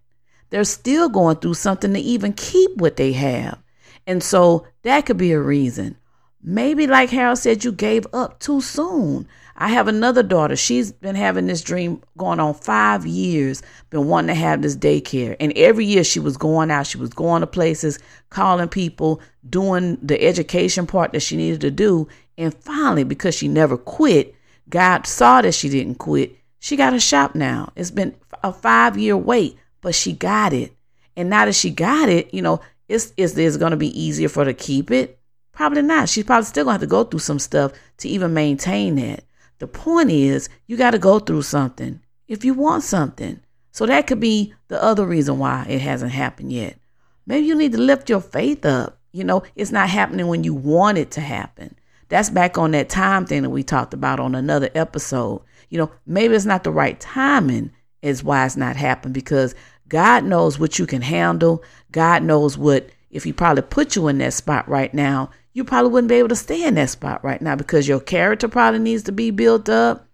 They're 0.51 0.65
still 0.65 1.09
going 1.09 1.37
through 1.37 1.55
something 1.55 1.95
to 1.95 1.99
even 1.99 2.35
keep 2.35 2.77
what 2.77 2.97
they 2.97 3.15
have 3.15 3.59
and 4.07 4.23
so 4.23 4.67
that 4.83 5.07
could 5.07 5.17
be 5.17 5.33
a 5.33 5.41
reason. 5.41 5.97
Maybe, 6.43 6.87
like 6.87 7.11
Harold 7.11 7.39
said, 7.39 7.65
you 7.65 7.73
gave 7.73 8.07
up 8.13 8.39
too 8.39 8.61
soon. 8.61 9.27
I 9.57 9.69
have 9.69 9.89
another 9.89 10.23
daughter. 10.23 10.55
She's 10.55 10.93
been 10.93 11.17
having 11.17 11.47
this 11.47 11.63
dream 11.63 12.03
going 12.17 12.41
on 12.41 12.55
five 12.55 13.07
years, 13.07 13.63
been 13.91 14.07
wanting 14.07 14.29
to 14.29 14.35
have 14.35 14.63
this 14.63 14.77
daycare. 14.77 15.35
And 15.41 15.53
every 15.57 15.87
year 15.87 16.05
she 16.05 16.21
was 16.21 16.37
going 16.37 16.71
out, 16.71 16.87
she 16.87 16.99
was 16.99 17.11
going 17.11 17.41
to 17.41 17.47
places, 17.47 17.99
calling 18.29 18.69
people, 18.69 19.21
doing 19.49 19.99
the 20.03 20.23
education 20.23 20.87
part 20.87 21.13
that 21.13 21.21
she 21.21 21.37
needed 21.37 21.63
to 21.63 21.71
do. 21.71 22.07
And 22.37 22.55
finally, 22.55 23.03
because 23.03 23.35
she 23.35 23.49
never 23.49 23.79
quit, 23.79 24.35
God 24.69 25.07
saw 25.07 25.41
that 25.41 25.55
she 25.55 25.69
didn't 25.69 25.97
quit. 25.97 26.37
She 26.59 26.77
got 26.77 26.95
a 26.95 27.01
shop 27.01 27.35
now. 27.35 27.73
It's 27.77 27.91
been 27.91 28.15
a 28.43 28.53
five 28.53 28.99
year 28.99 29.17
wait, 29.17 29.57
but 29.81 29.95
she 29.95 30.13
got 30.13 30.53
it. 30.53 30.73
And 31.17 31.31
now 31.31 31.47
that 31.47 31.55
she 31.55 31.71
got 31.71 32.09
it, 32.11 32.33
you 32.35 32.43
know, 32.43 32.61
is 32.89 33.13
is 33.17 33.57
going 33.57 33.73
to 33.73 33.77
be 33.77 34.01
easier 34.01 34.29
for 34.29 34.45
her 34.45 34.53
to 34.53 34.55
keep 34.55 34.91
it? 34.91 35.19
Probably 35.53 35.83
not. 35.83 36.09
She's 36.09 36.25
probably 36.25 36.45
still 36.45 36.65
going 36.65 36.79
to 36.79 36.81
have 36.81 36.89
to 36.89 36.91
go 36.91 37.05
through 37.05 37.21
some 37.21 37.39
stuff 37.39 37.73
to 37.99 38.09
even 38.09 38.35
maintain 38.35 38.97
that. 38.97 39.25
The 39.59 39.67
point 39.67 40.11
is, 40.11 40.49
you 40.67 40.77
got 40.77 40.91
to 40.91 40.99
go 40.99 41.19
through 41.19 41.43
something 41.43 42.01
if 42.29 42.45
you 42.45 42.55
want 42.55 42.83
something. 42.83 43.41
So 43.73 43.87
that 43.87 44.07
could 44.07 44.21
be 44.21 44.55
the 44.69 44.83
other 44.83 45.07
reason 45.07 45.39
why 45.39 45.67
it 45.69 45.81
hasn't 45.81 46.13
happened 46.13 46.53
yet. 46.53 46.79
Maybe 47.27 47.47
you 47.47 47.55
need 47.55 47.73
to 47.73 47.79
lift 47.79 48.09
your 48.09 48.21
faith 48.21 48.65
up. 48.65 48.99
You 49.13 49.25
know, 49.25 49.43
it's 49.55 49.73
not 49.73 49.89
happening 49.89 50.27
when 50.27 50.45
you 50.45 50.55
want 50.55 50.99
it 50.99 51.11
to 51.13 51.21
happen. 51.21 51.75
That's 52.09 52.31
back 52.31 52.57
on 52.59 52.71
that 52.73 52.89
time 52.89 53.27
thing 53.27 53.43
that 53.43 53.51
we 53.51 53.63
talked 53.63 53.95
about 53.95 54.21
on 54.21 54.35
another 54.35 54.71
episode. 54.75 55.43
You 55.71 55.79
know, 55.79 55.91
maybe 56.07 56.35
it's 56.35 56.45
not 56.45 56.65
the 56.65 56.71
right 56.71 56.99
timing 57.01 57.73
is 58.03 58.23
why 58.23 58.47
it's 58.47 58.57
not 58.57 58.77
happening 58.77 59.13
because 59.13 59.55
God 59.89 60.25
knows 60.25 60.59
what 60.59 60.79
you 60.79 60.87
can 60.87 61.03
handle. 61.03 61.63
God 61.93 62.23
knows 62.23 62.59
what, 62.59 62.91
if 63.11 63.25
He 63.25 63.33
probably 63.33 63.63
put 63.63 63.97
you 63.97 64.09
in 64.09 64.19
that 64.19 64.33
spot 64.33 64.69
right 64.69 64.93
now, 64.93 65.31
you 65.53 65.65
probably 65.65 65.91
wouldn't 65.91 66.11
be 66.11 66.17
able 66.17 66.29
to 66.29 66.37
stay 66.37 66.65
in 66.65 66.75
that 66.75 66.91
spot 66.91 67.25
right 67.25 67.41
now 67.41 67.57
because 67.57 67.89
your 67.89 68.01
character 68.01 68.47
probably 68.47 68.81
needs 68.81 69.05
to 69.05 69.13
be 69.13 69.31
built 69.31 69.69
up. 69.69 70.07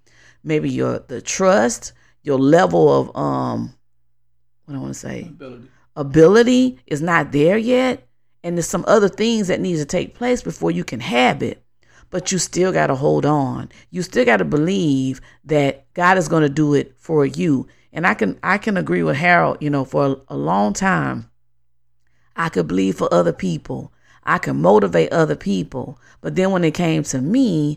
Maybe 0.45 0.71
your 0.71 1.01
the 1.01 1.21
trust, 1.21 1.93
your 2.23 2.39
level 2.39 3.01
of 3.01 3.17
um, 3.17 3.75
what 4.67 4.77
I 4.77 4.79
want 4.79 4.95
to 4.95 4.99
say, 4.99 5.23
ability. 5.23 5.69
ability 5.97 6.79
is 6.87 7.03
not 7.03 7.33
there 7.33 7.59
yet, 7.59 8.07
and 8.45 8.57
there's 8.57 8.69
some 8.69 8.85
other 8.87 9.09
things 9.09 9.49
that 9.49 9.61
needs 9.61 9.81
to 9.81 9.87
take 9.87 10.15
place 10.15 10.43
before 10.43 10.71
you 10.71 10.85
can 10.85 11.01
have 11.01 11.43
it. 11.43 11.65
But 12.11 12.31
you 12.31 12.39
still 12.39 12.73
got 12.73 12.89
to 12.89 12.95
hold 12.95 13.25
on. 13.25 13.71
You 13.91 14.03
still 14.03 14.25
got 14.25 14.37
to 14.37 14.45
believe 14.45 15.21
that 15.45 15.93
God 15.95 16.19
is 16.19 16.29
going 16.29 16.43
to 16.43 16.49
do 16.49 16.75
it 16.75 16.95
for 16.99 17.25
you. 17.25 17.67
And 17.93 18.07
I 18.07 18.15
can 18.15 18.39
I 18.43 18.59
can 18.59 18.77
agree 18.77 19.03
with 19.03 19.17
Harold, 19.17 19.59
you 19.61 19.71
know, 19.71 19.85
for 19.85 20.07
a, 20.07 20.35
a 20.35 20.37
long 20.37 20.73
time. 20.73 21.31
I 22.35 22.49
could 22.49 22.67
believe 22.67 22.97
for 22.97 23.13
other 23.13 23.33
people. 23.33 23.93
I 24.25 24.39
could 24.39 24.55
motivate 24.55 25.13
other 25.13 25.37
people. 25.37 25.99
But 26.21 26.37
then 26.37 26.53
when 26.53 26.65
it 26.65 26.75
came 26.75 27.03
to 27.05 27.21
me, 27.21 27.77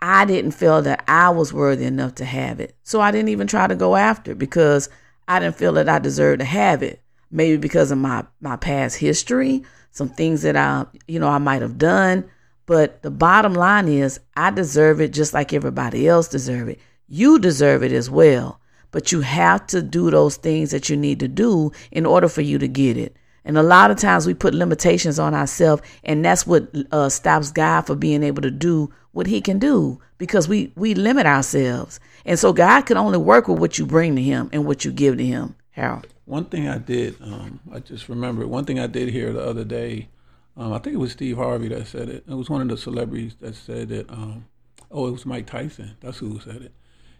I 0.00 0.24
didn't 0.24 0.50
feel 0.50 0.82
that 0.82 1.04
I 1.06 1.30
was 1.30 1.52
worthy 1.52 1.84
enough 1.84 2.16
to 2.16 2.24
have 2.24 2.60
it. 2.60 2.74
So 2.82 3.00
I 3.00 3.12
didn't 3.12 3.28
even 3.28 3.46
try 3.46 3.68
to 3.68 3.76
go 3.76 3.94
after 3.94 4.32
it 4.32 4.38
because 4.38 4.88
I 5.28 5.38
didn't 5.38 5.56
feel 5.56 5.72
that 5.74 5.88
I 5.88 6.00
deserved 6.00 6.40
to 6.40 6.44
have 6.44 6.82
it. 6.82 7.00
Maybe 7.30 7.56
because 7.56 7.90
of 7.90 7.98
my, 7.98 8.24
my 8.40 8.56
past 8.56 8.96
history, 8.96 9.62
some 9.92 10.08
things 10.08 10.42
that 10.42 10.56
I, 10.56 10.86
you 11.06 11.20
know, 11.20 11.28
I 11.28 11.38
might 11.38 11.62
have 11.62 11.78
done. 11.78 12.28
But 12.66 13.02
the 13.02 13.10
bottom 13.10 13.54
line 13.54 13.88
is 13.88 14.20
I 14.36 14.50
deserve 14.50 15.00
it 15.00 15.12
just 15.12 15.32
like 15.32 15.52
everybody 15.52 16.08
else 16.08 16.28
deserve 16.28 16.68
it. 16.68 16.80
You 17.08 17.38
deserve 17.38 17.82
it 17.82 17.92
as 17.92 18.10
well. 18.10 18.60
But 18.92 19.10
you 19.10 19.22
have 19.22 19.66
to 19.68 19.82
do 19.82 20.10
those 20.10 20.36
things 20.36 20.70
that 20.70 20.88
you 20.88 20.96
need 20.96 21.18
to 21.20 21.28
do 21.28 21.72
in 21.90 22.06
order 22.06 22.28
for 22.28 22.42
you 22.42 22.58
to 22.58 22.68
get 22.68 22.96
it. 22.96 23.16
And 23.44 23.58
a 23.58 23.62
lot 23.62 23.90
of 23.90 23.96
times 23.96 24.26
we 24.26 24.34
put 24.34 24.54
limitations 24.54 25.18
on 25.18 25.34
ourselves, 25.34 25.82
and 26.04 26.24
that's 26.24 26.46
what 26.46 26.72
uh, 26.92 27.08
stops 27.08 27.50
God 27.50 27.82
for 27.82 27.96
being 27.96 28.22
able 28.22 28.42
to 28.42 28.50
do 28.50 28.92
what 29.10 29.26
He 29.26 29.40
can 29.40 29.58
do 29.58 30.00
because 30.18 30.46
we 30.48 30.72
we 30.76 30.94
limit 30.94 31.26
ourselves. 31.26 31.98
And 32.24 32.38
so 32.38 32.52
God 32.52 32.82
can 32.82 32.96
only 32.96 33.18
work 33.18 33.48
with 33.48 33.58
what 33.58 33.78
you 33.78 33.86
bring 33.86 34.14
to 34.14 34.22
Him 34.22 34.48
and 34.52 34.64
what 34.64 34.84
you 34.84 34.92
give 34.92 35.16
to 35.18 35.24
Him. 35.24 35.56
Harold. 35.72 36.06
One 36.26 36.44
thing 36.44 36.68
I 36.68 36.78
did, 36.78 37.20
um, 37.20 37.60
I 37.72 37.80
just 37.80 38.08
remember 38.08 38.46
one 38.46 38.64
thing 38.64 38.78
I 38.78 38.86
did 38.86 39.08
here 39.08 39.32
the 39.32 39.44
other 39.44 39.64
day. 39.64 40.08
Um, 40.56 40.72
I 40.72 40.78
think 40.78 40.94
it 40.94 40.98
was 40.98 41.12
Steve 41.12 41.38
Harvey 41.38 41.68
that 41.68 41.86
said 41.86 42.08
it. 42.08 42.24
It 42.28 42.34
was 42.34 42.50
one 42.50 42.60
of 42.60 42.68
the 42.68 42.76
celebrities 42.76 43.34
that 43.40 43.54
said 43.56 43.90
it. 43.90 44.08
Um, 44.10 44.44
oh, 44.90 45.08
it 45.08 45.12
was 45.12 45.26
Mike 45.26 45.46
Tyson. 45.46 45.96
That's 46.00 46.18
who 46.18 46.38
said 46.40 46.62
it. 46.62 46.72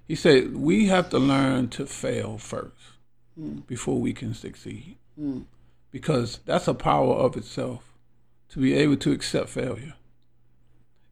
He 0.07 0.15
said 0.15 0.57
we 0.57 0.87
have 0.87 1.11
to 1.11 1.19
learn 1.19 1.69
to 1.71 1.87
fail 1.87 2.39
first 2.39 2.73
mm. 3.39 3.67
before 3.67 3.99
we 3.99 4.13
can 4.13 4.35
succeed. 4.35 4.97
Mm 5.19 5.45
because 5.93 6.41
that's 6.47 6.67
a 6.67 6.75
power 6.75 7.15
of 7.15 7.37
itself 7.37 7.93
to 8.49 8.59
be 8.59 8.75
able 8.75 8.97
to 8.97 9.13
accept 9.13 9.51
failure. 9.51 9.95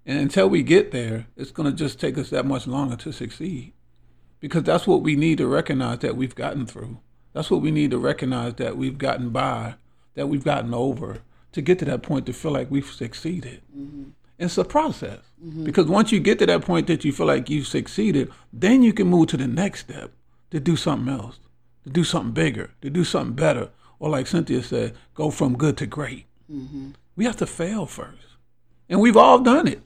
And 0.04 0.18
until 0.18 0.48
we 0.48 0.62
get 0.62 0.90
there, 0.90 1.26
it's 1.36 1.52
going 1.52 1.70
to 1.70 1.76
just 1.76 2.00
take 2.00 2.18
us 2.18 2.30
that 2.30 2.46
much 2.46 2.66
longer 2.66 2.96
to 2.96 3.12
succeed 3.12 3.74
because 4.40 4.64
that's 4.64 4.86
what 4.86 5.02
we 5.02 5.14
need 5.14 5.38
to 5.38 5.46
recognize 5.46 5.98
that 5.98 6.16
we've 6.16 6.34
gotten 6.34 6.66
through. 6.66 6.98
That's 7.34 7.50
what 7.50 7.60
we 7.60 7.70
need 7.70 7.92
to 7.92 7.98
recognize 7.98 8.54
that 8.54 8.76
we've 8.76 8.98
gotten 8.98 9.28
by, 9.30 9.74
that 10.14 10.28
we've 10.28 10.42
gotten 10.42 10.74
over 10.74 11.20
to 11.52 11.62
get 11.62 11.78
to 11.80 11.84
that 11.84 12.02
point 12.02 12.26
to 12.26 12.32
feel 12.32 12.50
like 12.50 12.70
we've 12.70 12.90
succeeded. 12.90 13.60
Mm-hmm. 13.76 14.10
It's 14.40 14.56
a 14.56 14.64
process 14.64 15.20
mm-hmm. 15.44 15.64
because 15.64 15.86
once 15.86 16.10
you 16.10 16.18
get 16.18 16.38
to 16.38 16.46
that 16.46 16.62
point 16.62 16.86
that 16.86 17.04
you 17.04 17.12
feel 17.12 17.26
like 17.26 17.50
you've 17.50 17.66
succeeded, 17.66 18.32
then 18.50 18.82
you 18.82 18.94
can 18.94 19.06
move 19.06 19.28
to 19.28 19.36
the 19.36 19.46
next 19.46 19.80
step 19.80 20.12
to 20.50 20.58
do 20.58 20.76
something 20.76 21.12
else, 21.12 21.38
to 21.84 21.90
do 21.90 22.04
something 22.04 22.32
bigger, 22.32 22.70
to 22.80 22.88
do 22.88 23.04
something 23.04 23.36
better, 23.36 23.68
or 23.98 24.08
like 24.08 24.26
Cynthia 24.26 24.62
said, 24.62 24.96
go 25.14 25.30
from 25.30 25.58
good 25.58 25.76
to 25.76 25.86
great. 25.86 26.24
Mm-hmm. 26.50 26.92
We 27.16 27.26
have 27.26 27.36
to 27.36 27.46
fail 27.46 27.84
first. 27.84 28.28
And 28.88 28.98
we've 28.98 29.16
all 29.16 29.40
done 29.40 29.68
it. 29.68 29.82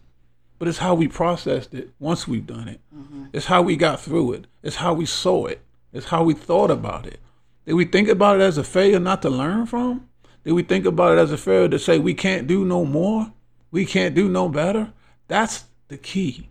But 0.61 0.69
it's 0.69 0.79
how 0.79 0.95
we 0.95 1.09
processed 1.09 1.75
it 1.75 1.91
once 1.99 2.29
we've 2.29 2.47
done 2.47 2.69
it. 2.69 2.81
Mm-hmm. 2.97 3.25
It's 3.33 3.47
how 3.47 3.61
we 3.61 3.75
got 3.75 4.01
through 4.01 4.35
it. 4.35 4.47
It's 4.63 4.77
how 4.77 4.95
we 4.95 5.05
saw 5.05 5.47
it. 5.47 5.63
It's 5.93 6.07
how 6.07 6.23
we 6.23 6.33
thought 6.33 6.71
about 6.71 7.07
it. 7.07 7.19
Did 7.67 7.75
we 7.75 7.87
think 7.87 8.09
about 8.09 8.37
it 8.37 8.43
as 8.43 8.57
a 8.57 8.63
failure 8.63 9.01
not 9.01 9.21
to 9.23 9.31
learn 9.31 9.67
from? 9.67 10.09
Did 10.45 10.53
we 10.53 10.63
think 10.63 10.87
about 10.87 11.19
it 11.19 11.21
as 11.21 11.33
a 11.33 11.37
failure 11.37 11.69
to 11.69 11.79
say 11.79 11.99
we 11.99 12.15
can't 12.15 12.47
do 12.47 12.65
no 12.65 12.85
more? 12.85 13.33
We 13.75 13.87
can't 13.87 14.15
do 14.15 14.29
no 14.29 14.49
better? 14.49 14.93
That's 15.27 15.65
the 15.89 15.97
key. 15.97 16.49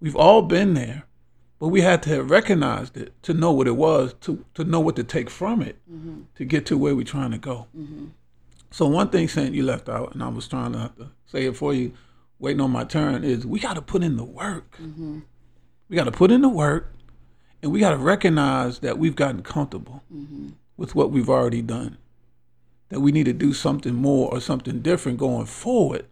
We've 0.00 0.16
all 0.16 0.42
been 0.42 0.74
there. 0.74 1.04
But 1.60 1.68
we 1.68 1.82
had 1.82 2.02
to 2.02 2.10
have 2.10 2.32
recognized 2.32 2.96
it 2.96 3.12
to 3.22 3.32
know 3.32 3.52
what 3.52 3.68
it 3.68 3.76
was, 3.76 4.14
to, 4.22 4.44
to 4.54 4.64
know 4.64 4.80
what 4.80 4.96
to 4.96 5.04
take 5.04 5.30
from 5.30 5.62
it, 5.62 5.78
mm-hmm. 5.88 6.22
to 6.34 6.44
get 6.44 6.66
to 6.66 6.76
where 6.76 6.96
we're 6.96 7.04
trying 7.04 7.30
to 7.30 7.38
go. 7.38 7.68
Mm-hmm. 7.76 8.06
So 8.72 8.88
one 8.88 9.08
thing, 9.10 9.28
Saint, 9.28 9.54
you 9.54 9.62
left 9.62 9.88
out, 9.88 10.12
and 10.14 10.20
I 10.20 10.26
was 10.30 10.48
trying 10.48 10.72
to, 10.72 10.90
to 10.98 11.10
say 11.26 11.44
it 11.44 11.56
for 11.56 11.72
you, 11.72 11.92
waiting 12.40 12.60
on 12.60 12.72
my 12.72 12.82
turn, 12.82 13.22
is 13.22 13.46
we 13.46 13.60
got 13.60 13.74
to 13.74 13.82
put 13.82 14.02
in 14.02 14.16
the 14.16 14.24
work. 14.24 14.78
Mm-hmm. 14.82 15.20
We 15.88 15.94
got 15.94 16.04
to 16.04 16.12
put 16.12 16.32
in 16.32 16.42
the 16.42 16.48
work, 16.48 16.92
and 17.62 17.70
we 17.70 17.78
got 17.78 17.90
to 17.90 17.98
recognize 17.98 18.80
that 18.80 18.98
we've 18.98 19.16
gotten 19.16 19.44
comfortable 19.44 20.02
mm-hmm. 20.12 20.48
with 20.76 20.96
what 20.96 21.12
we've 21.12 21.30
already 21.30 21.62
done. 21.62 21.98
That 22.88 22.98
we 22.98 23.12
need 23.12 23.26
to 23.26 23.32
do 23.32 23.52
something 23.52 23.94
more 23.94 24.28
or 24.28 24.40
something 24.40 24.80
different 24.80 25.18
going 25.18 25.46
forward 25.46 26.06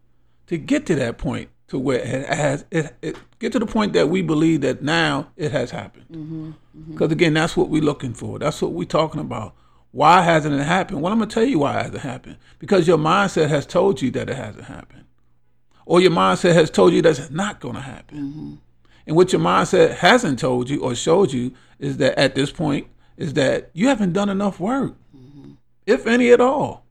to 0.47 0.59
get 0.59 0.87
to 0.87 0.95
that 0.97 1.19
point 1.19 1.51
to 1.69 1.79
where 1.79 1.99
it 1.99 2.29
has 2.29 2.65
it, 2.71 2.95
it 3.03 3.17
get 3.39 3.53
to 3.53 3.59
the 3.59 3.67
point 3.67 3.93
that 3.95 4.09
we 4.09 4.23
believe 4.23 4.61
that 4.61 4.83
now 4.83 5.29
it 5.37 5.53
has 5.53 5.71
happened. 5.71 6.07
Because 6.09 6.23
mm-hmm, 6.23 6.93
mm-hmm. 6.93 7.13
again, 7.13 7.35
that's 7.35 7.57
what 7.57 7.69
we're 7.69 7.83
looking 7.83 8.15
for. 8.15 8.39
That's 8.39 8.63
what 8.63 8.73
we're 8.73 8.85
talking 8.85 9.21
about. 9.21 9.55
Why 9.91 10.23
hasn't 10.23 10.55
it 10.55 10.65
happened? 10.65 11.03
Well, 11.03 11.13
I'm 11.13 11.19
gonna 11.19 11.31
tell 11.31 11.45
you 11.45 11.61
why 11.61 11.79
it 11.79 11.83
hasn't 11.85 12.03
happened. 12.03 12.37
Because 12.59 12.87
your 12.87 12.99
mindset 12.99 13.49
has 13.49 13.67
told 13.67 14.03
you 14.03 14.11
that 14.13 14.29
it 14.31 14.37
hasn't 14.37 14.67
happened, 14.67 15.05
or 15.85 16.01
your 16.01 16.11
mindset 16.11 16.53
has 16.53 16.71
told 16.71 16.93
you 16.93 17.03
that 17.03 17.19
it's 17.19 17.31
not 17.31 17.61
gonna 17.61 17.81
happen. 17.81 18.19
Mm-hmm. 18.19 18.55
And 19.07 19.17
what 19.17 19.33
your 19.33 19.41
mindset 19.41 19.97
hasn't 19.97 20.39
told 20.39 20.69
you 20.69 20.83
or 20.83 20.95
showed 20.95 21.33
you 21.33 21.53
is 21.79 21.97
that 21.99 22.19
at 22.19 22.35
this 22.35 22.51
point 22.51 22.89
is 23.17 23.35
that 23.35 23.71
you 23.73 23.89
haven't 23.89 24.13
done 24.13 24.29
enough 24.29 24.61
work, 24.61 24.95
mm-hmm. 25.17 25.53
if 25.87 26.07
any 26.07 26.31
at 26.31 26.41
all. 26.41 26.85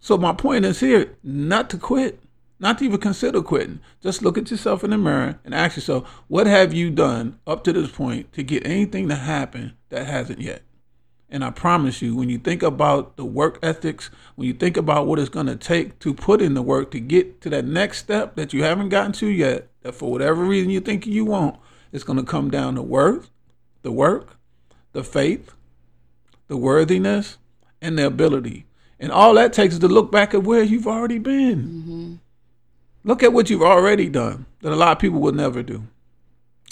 So 0.00 0.18
my 0.18 0.32
point 0.32 0.64
is 0.64 0.80
here, 0.80 1.16
not 1.22 1.70
to 1.70 1.78
quit 1.78 2.21
not 2.62 2.78
to 2.78 2.84
even 2.84 3.00
consider 3.00 3.42
quitting. 3.42 3.80
Just 4.00 4.22
look 4.22 4.38
at 4.38 4.50
yourself 4.50 4.84
in 4.84 4.90
the 4.90 4.96
mirror 4.98 5.40
and 5.44 5.52
ask 5.52 5.76
yourself, 5.76 6.08
what 6.28 6.46
have 6.46 6.72
you 6.72 6.90
done 6.90 7.38
up 7.44 7.64
to 7.64 7.72
this 7.72 7.90
point 7.90 8.32
to 8.32 8.44
get 8.44 8.64
anything 8.64 9.08
to 9.08 9.16
happen 9.16 9.74
that 9.88 10.06
hasn't 10.06 10.40
yet? 10.40 10.62
And 11.28 11.44
I 11.44 11.50
promise 11.50 12.00
you, 12.00 12.14
when 12.14 12.28
you 12.28 12.38
think 12.38 12.62
about 12.62 13.16
the 13.16 13.24
work 13.24 13.58
ethics, 13.62 14.10
when 14.36 14.46
you 14.46 14.54
think 14.54 14.76
about 14.76 15.06
what 15.06 15.18
it's 15.18 15.28
going 15.28 15.46
to 15.46 15.56
take 15.56 15.98
to 16.00 16.14
put 16.14 16.40
in 16.40 16.54
the 16.54 16.62
work 16.62 16.90
to 16.92 17.00
get 17.00 17.40
to 17.40 17.50
that 17.50 17.64
next 17.64 17.98
step 17.98 18.36
that 18.36 18.52
you 18.52 18.62
haven't 18.62 18.90
gotten 18.90 19.12
to 19.12 19.26
yet, 19.26 19.68
that 19.80 19.94
for 19.94 20.12
whatever 20.12 20.44
reason 20.44 20.70
you 20.70 20.80
think 20.80 21.06
you 21.06 21.24
won't, 21.24 21.56
it's 21.90 22.04
going 22.04 22.18
to 22.18 22.24
come 22.24 22.50
down 22.50 22.76
to 22.76 22.82
work, 22.82 23.26
the 23.82 23.90
work, 23.90 24.36
the 24.92 25.02
faith, 25.02 25.52
the 26.46 26.56
worthiness, 26.56 27.38
and 27.80 27.98
the 27.98 28.06
ability. 28.06 28.66
And 29.00 29.10
all 29.10 29.34
that 29.34 29.52
takes 29.52 29.74
is 29.74 29.80
to 29.80 29.88
look 29.88 30.12
back 30.12 30.32
at 30.32 30.44
where 30.44 30.62
you've 30.62 30.86
already 30.86 31.18
been. 31.18 31.58
Mm-hmm. 31.62 32.14
Look 33.04 33.22
at 33.22 33.32
what 33.32 33.50
you've 33.50 33.62
already 33.62 34.08
done 34.08 34.46
that 34.60 34.72
a 34.72 34.76
lot 34.76 34.92
of 34.92 34.98
people 34.98 35.20
would 35.20 35.34
never 35.34 35.62
do. 35.62 35.84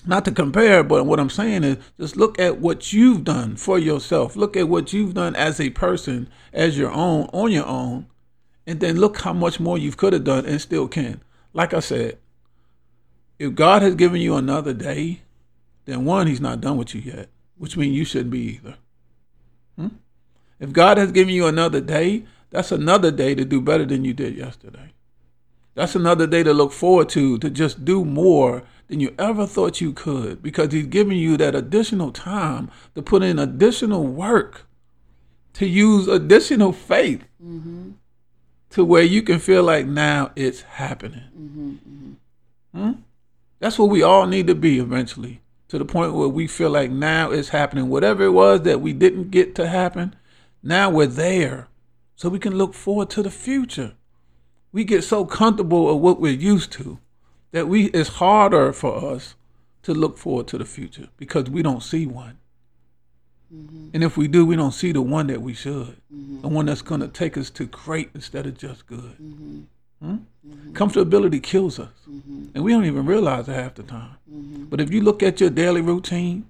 Not 0.07 0.25
to 0.25 0.33
compare, 0.33 0.83
but 0.83 1.05
what 1.05 1.21
I'm 1.21 1.29
saying 1.29 1.65
is 1.65 1.77
just 1.99 2.17
look 2.17 2.39
at 2.39 2.59
what 2.59 2.93
you've 2.93 3.25
done 3.25 3.57
for 3.57 3.79
yourself. 3.79 4.35
Look 4.35 4.57
at 4.57 4.69
what 4.69 4.93
you've 4.93 5.15
done 5.15 5.37
as 5.37 5.61
a 5.61 5.71
person, 5.71 6.29
as 6.53 6.79
your 6.79 6.91
own, 6.91 7.29
on 7.33 7.53
your 7.53 7.67
own, 7.67 8.07
and 8.67 8.81
then 8.81 8.97
look 8.97 9.19
how 9.21 9.33
much 9.33 9.61
more 9.61 9.77
you 9.77 9.93
could 9.93 10.13
have 10.13 10.25
done 10.25 10.47
and 10.47 10.61
still 10.61 10.89
can. 10.89 11.21
Like 11.53 11.75
I 11.75 11.81
said, 11.81 12.19
if 13.39 13.55
God 13.55 13.83
has 13.83 13.95
given 13.95 14.21
you 14.21 14.37
another 14.37 14.73
day, 14.73 15.21
then 15.85 16.05
one, 16.05 16.27
He's 16.29 16.41
not 16.41 16.61
done 16.61 16.77
with 16.77 16.95
you 16.95 17.01
yet, 17.03 17.29
which 17.59 17.77
means 17.77 17.97
you 17.97 18.05
shouldn't 18.05 18.31
be 18.31 18.55
either. 18.55 18.77
Hmm? 19.77 19.89
If 20.59 20.73
God 20.73 20.97
has 20.97 21.13
given 21.13 21.35
you 21.35 21.47
another 21.47 21.81
day, 21.81 22.25
that's 22.51 22.73
another 22.73 23.11
day 23.11 23.35
to 23.35 23.45
do 23.45 23.61
better 23.61 23.85
than 23.85 24.05
you 24.05 24.15
did 24.15 24.35
yesterday. 24.35 24.93
That's 25.75 25.95
another 25.95 26.27
day 26.27 26.43
to 26.43 26.53
look 26.53 26.73
forward 26.73 27.09
to, 27.11 27.39
to 27.39 27.51
just 27.51 27.85
do 27.85 28.05
more 28.05 28.63
than 28.89 29.01
you 29.01 29.15
ever 29.19 29.47
thought 29.47 29.81
you 29.81 29.93
could 29.93 30.43
because 30.43 30.73
he's 30.73 30.87
giving 30.87 31.17
you 31.17 31.37
that 31.37 31.55
additional 31.55 32.11
time 32.11 32.71
to 32.95 33.03
put 33.03 33.23
in 33.23 33.39
additional 33.39 34.05
work, 34.07 34.67
to 35.55 35.67
use 35.67 36.09
additional 36.09 36.73
faith 36.73 37.25
mm-hmm. 37.43 37.93
to 38.71 38.85
where 38.85 39.05
you 39.05 39.23
can 39.23 39.39
feel 39.39 39.63
like 39.63 39.87
now 39.87 40.33
it's 40.35 40.63
happening. 40.63 41.23
Mm-hmm, 41.39 41.71
mm-hmm. 41.71 42.13
Hmm? 42.79 43.01
That's 43.61 43.79
what 43.79 43.91
we 43.91 44.03
all 44.03 44.27
need 44.27 44.47
to 44.49 44.55
be 44.55 44.79
eventually 44.79 45.41
to 45.69 45.79
the 45.79 45.85
point 45.85 46.15
where 46.15 46.29
we 46.29 46.49
feel 46.49 46.71
like 46.71 46.91
now 46.91 47.31
it's 47.31 47.51
happening. 47.51 47.89
Whatever 47.89 48.25
it 48.25 48.33
was 48.33 48.63
that 48.63 48.81
we 48.81 48.93
didn't 48.93 49.31
get 49.31 49.55
to 49.55 49.69
happen, 49.69 50.17
now 50.65 50.91
we're 50.91 51.07
there 51.07 51.69
so 52.17 52.29
we 52.29 52.41
can 52.41 52.57
look 52.57 52.75
forward 52.75 53.09
to 53.11 53.23
the 53.23 53.31
future 53.31 53.95
we 54.73 54.85
get 54.85 55.03
so 55.03 55.25
comfortable 55.25 55.91
of 55.91 56.01
what 56.01 56.21
we're 56.21 56.33
used 56.33 56.73
to 56.73 56.99
that 57.53 57.69
we 57.69 57.87
it's 57.87 58.09
harder 58.09 58.73
for 58.73 59.13
us 59.13 59.35
to 59.83 59.95
look 59.95 60.19
forward 60.19 60.47
to 60.49 60.59
the 60.59 60.65
future 60.65 61.09
because 61.17 61.49
we 61.49 61.63
don't 61.63 61.83
see 61.83 62.07
one. 62.07 62.39
Mm-hmm. 63.53 63.89
And 63.95 64.05
if 64.05 64.17
we 64.17 64.29
do, 64.29 64.47
we 64.47 64.55
don't 64.55 64.73
see 64.73 64.93
the 64.93 65.03
one 65.03 65.27
that 65.27 65.43
we 65.43 65.55
should, 65.55 65.97
mm-hmm. 66.15 66.43
the 66.43 66.49
one 66.49 66.67
that's 66.67 66.83
going 66.83 67.01
to 67.01 67.09
take 67.09 67.37
us 67.37 67.51
to 67.51 67.67
great 67.67 68.11
instead 68.15 68.47
of 68.47 68.57
just 68.57 68.87
good. 68.87 69.17
Mm-hmm. 69.21 69.61
Hmm? 70.01 70.17
Mm-hmm. 70.47 70.73
Comfortability 70.73 71.43
kills 71.43 71.79
us, 71.79 71.91
mm-hmm. 72.09 72.45
and 72.55 72.65
we 72.65 72.73
don't 72.73 72.85
even 72.85 73.05
realize 73.07 73.49
it 73.49 73.55
half 73.55 73.75
the 73.75 73.83
time. 73.83 74.17
Mm-hmm. 74.33 74.65
But 74.67 74.81
if 74.81 74.93
you 74.93 75.01
look 75.01 75.23
at 75.23 75.41
your 75.41 75.51
daily 75.51 75.81
routine 75.81 76.49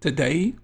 today 0.00 0.54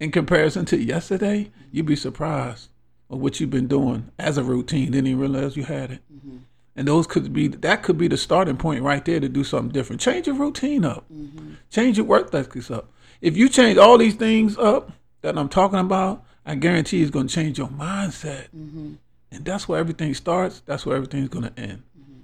in 0.00 0.10
comparison 0.10 0.64
to 0.66 0.76
yesterday, 0.76 1.50
you'd 1.70 1.86
be 1.86 1.96
surprised 1.96 2.68
of 3.12 3.20
what 3.20 3.38
you've 3.38 3.50
been 3.50 3.68
doing 3.68 4.10
as 4.18 4.38
a 4.38 4.42
routine. 4.42 4.90
Didn't 4.90 5.06
even 5.06 5.20
realize 5.20 5.56
you 5.56 5.64
had 5.64 5.92
it. 5.92 6.00
Mm-hmm. 6.12 6.38
And 6.74 6.88
those 6.88 7.06
could 7.06 7.30
be 7.32 7.48
that 7.48 7.82
could 7.82 7.98
be 7.98 8.08
the 8.08 8.16
starting 8.16 8.56
point 8.56 8.82
right 8.82 9.04
there 9.04 9.20
to 9.20 9.28
do 9.28 9.44
something 9.44 9.70
different. 9.70 10.00
Change 10.00 10.26
your 10.26 10.36
routine 10.36 10.86
up. 10.86 11.04
Mm-hmm. 11.12 11.52
Change 11.70 11.98
your 11.98 12.06
work 12.06 12.34
ethics 12.34 12.70
up. 12.70 12.90
If 13.20 13.36
you 13.36 13.50
change 13.50 13.76
all 13.76 13.98
these 13.98 14.14
things 14.14 14.56
up 14.56 14.90
that 15.20 15.36
I'm 15.36 15.50
talking 15.50 15.78
about, 15.78 16.24
I 16.46 16.54
guarantee 16.54 17.02
it's 17.02 17.10
going 17.10 17.28
to 17.28 17.34
change 17.34 17.58
your 17.58 17.68
mindset. 17.68 18.48
Mm-hmm. 18.56 18.94
And 19.30 19.44
that's 19.44 19.68
where 19.68 19.78
everything 19.78 20.14
starts. 20.14 20.62
That's 20.64 20.86
where 20.86 20.96
everything's 20.96 21.28
going 21.28 21.44
to 21.44 21.60
end. 21.60 21.82
Mm-hmm. 21.98 22.20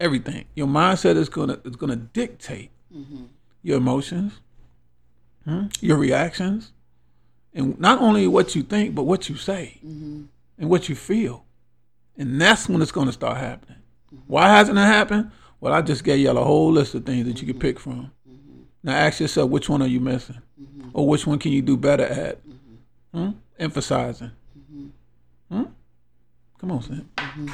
Everything. 0.00 0.46
Your 0.56 0.66
mindset 0.66 1.16
is 1.16 1.28
going 1.28 1.48
to 1.48 1.60
is 1.64 1.76
going 1.76 1.90
to 1.90 1.96
dictate 1.96 2.72
mm-hmm. 2.94 3.26
your 3.62 3.76
emotions, 3.76 4.40
hmm? 5.44 5.66
your 5.80 5.96
reactions, 5.96 6.72
and 7.56 7.80
not 7.80 8.00
only 8.00 8.28
what 8.28 8.54
you 8.54 8.62
think, 8.62 8.94
but 8.94 9.04
what 9.04 9.28
you 9.28 9.34
say 9.34 9.78
mm-hmm. 9.84 10.24
and 10.58 10.70
what 10.70 10.88
you 10.88 10.94
feel. 10.94 11.44
And 12.18 12.40
that's 12.40 12.68
when 12.68 12.82
it's 12.82 12.92
going 12.92 13.06
to 13.06 13.12
start 13.12 13.38
happening. 13.38 13.78
Mm-hmm. 14.14 14.24
Why 14.26 14.48
hasn't 14.48 14.78
it 14.78 14.82
happened? 14.82 15.30
Well, 15.58 15.72
I 15.72 15.80
just 15.80 16.04
gave 16.04 16.20
y'all 16.20 16.36
a 16.36 16.44
whole 16.44 16.70
list 16.70 16.94
of 16.94 17.06
things 17.06 17.26
that 17.26 17.40
you 17.40 17.50
can 17.50 17.58
pick 17.58 17.80
from. 17.80 18.12
Mm-hmm. 18.28 18.60
Now 18.82 18.92
ask 18.92 19.20
yourself 19.20 19.50
which 19.50 19.70
one 19.70 19.80
are 19.80 19.88
you 19.88 20.00
missing? 20.00 20.36
Mm-hmm. 20.60 20.90
Or 20.92 21.08
which 21.08 21.26
one 21.26 21.38
can 21.38 21.50
you 21.50 21.62
do 21.62 21.78
better 21.78 22.04
at? 22.04 22.46
Mm-hmm. 22.46 23.24
Hmm? 23.24 23.30
Emphasizing. 23.58 24.30
Hmm? 25.50 25.62
Come 26.58 26.72
on, 26.72 26.82
Sam. 26.82 27.08
Mm-hmm. 27.16 27.48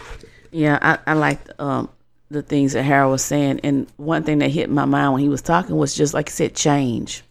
Yeah, 0.50 0.78
I, 0.82 1.12
I 1.12 1.14
like 1.14 1.38
um, 1.60 1.88
the 2.28 2.42
things 2.42 2.72
that 2.72 2.82
Harold 2.82 3.12
was 3.12 3.24
saying, 3.24 3.60
and 3.62 3.86
one 3.98 4.24
thing 4.24 4.38
that 4.38 4.50
hit 4.50 4.68
my 4.68 4.84
mind 4.84 5.12
when 5.12 5.22
he 5.22 5.28
was 5.28 5.42
talking 5.42 5.76
was 5.76 5.94
just 5.94 6.12
like 6.12 6.28
I 6.28 6.32
said, 6.32 6.56
change. 6.56 7.22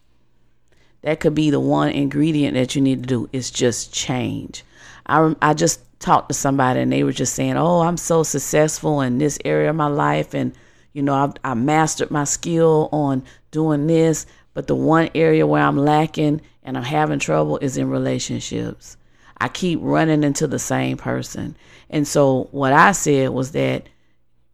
That 1.04 1.20
could 1.20 1.34
be 1.34 1.50
the 1.50 1.60
one 1.60 1.90
ingredient 1.90 2.54
that 2.54 2.76
you 2.76 2.82
need 2.82 3.04
to 3.04 3.08
do 3.08 3.30
is 3.34 3.50
just 3.50 3.94
change. 3.94 4.64
I 5.08 5.36
I 5.42 5.54
just 5.54 5.82
talked 6.00 6.30
to 6.30 6.36
somebody 6.36 6.80
and 6.80 6.92
they 6.92 7.04
were 7.04 7.12
just 7.12 7.34
saying, 7.34 7.58
"Oh, 7.58 7.82
I'm 7.82 7.98
so 7.98 8.24
successful 8.24 9.02
in 9.02 9.18
this 9.18 9.40
area 9.44 9.70
of 9.70 9.76
my 9.76 9.88
life, 9.88 10.34
and 10.34 10.54
you 10.94 11.02
know, 11.02 11.16
I've 11.16 11.34
I 11.44 11.54
mastered 11.54 12.12
my 12.12 12.26
skill 12.26 12.90
on 12.92 13.24
doing 13.50 13.88
this, 13.88 14.26
but 14.54 14.68
the 14.68 14.76
one 14.76 15.10
area 15.16 15.48
where 15.48 15.64
I'm 15.64 15.78
lacking 15.78 16.42
and 16.64 16.78
I'm 16.78 16.84
having 16.84 17.20
trouble 17.20 17.58
is 17.58 17.78
in 17.78 17.90
relationships. 17.90 18.98
I 19.40 19.48
keep 19.48 19.80
running 19.82 20.24
into 20.24 20.48
the 20.48 20.60
same 20.60 20.98
person." 20.98 21.56
And 21.90 22.08
so 22.08 22.48
what 22.52 22.74
I 22.74 22.92
said 22.92 23.32
was 23.32 23.52
that 23.52 23.88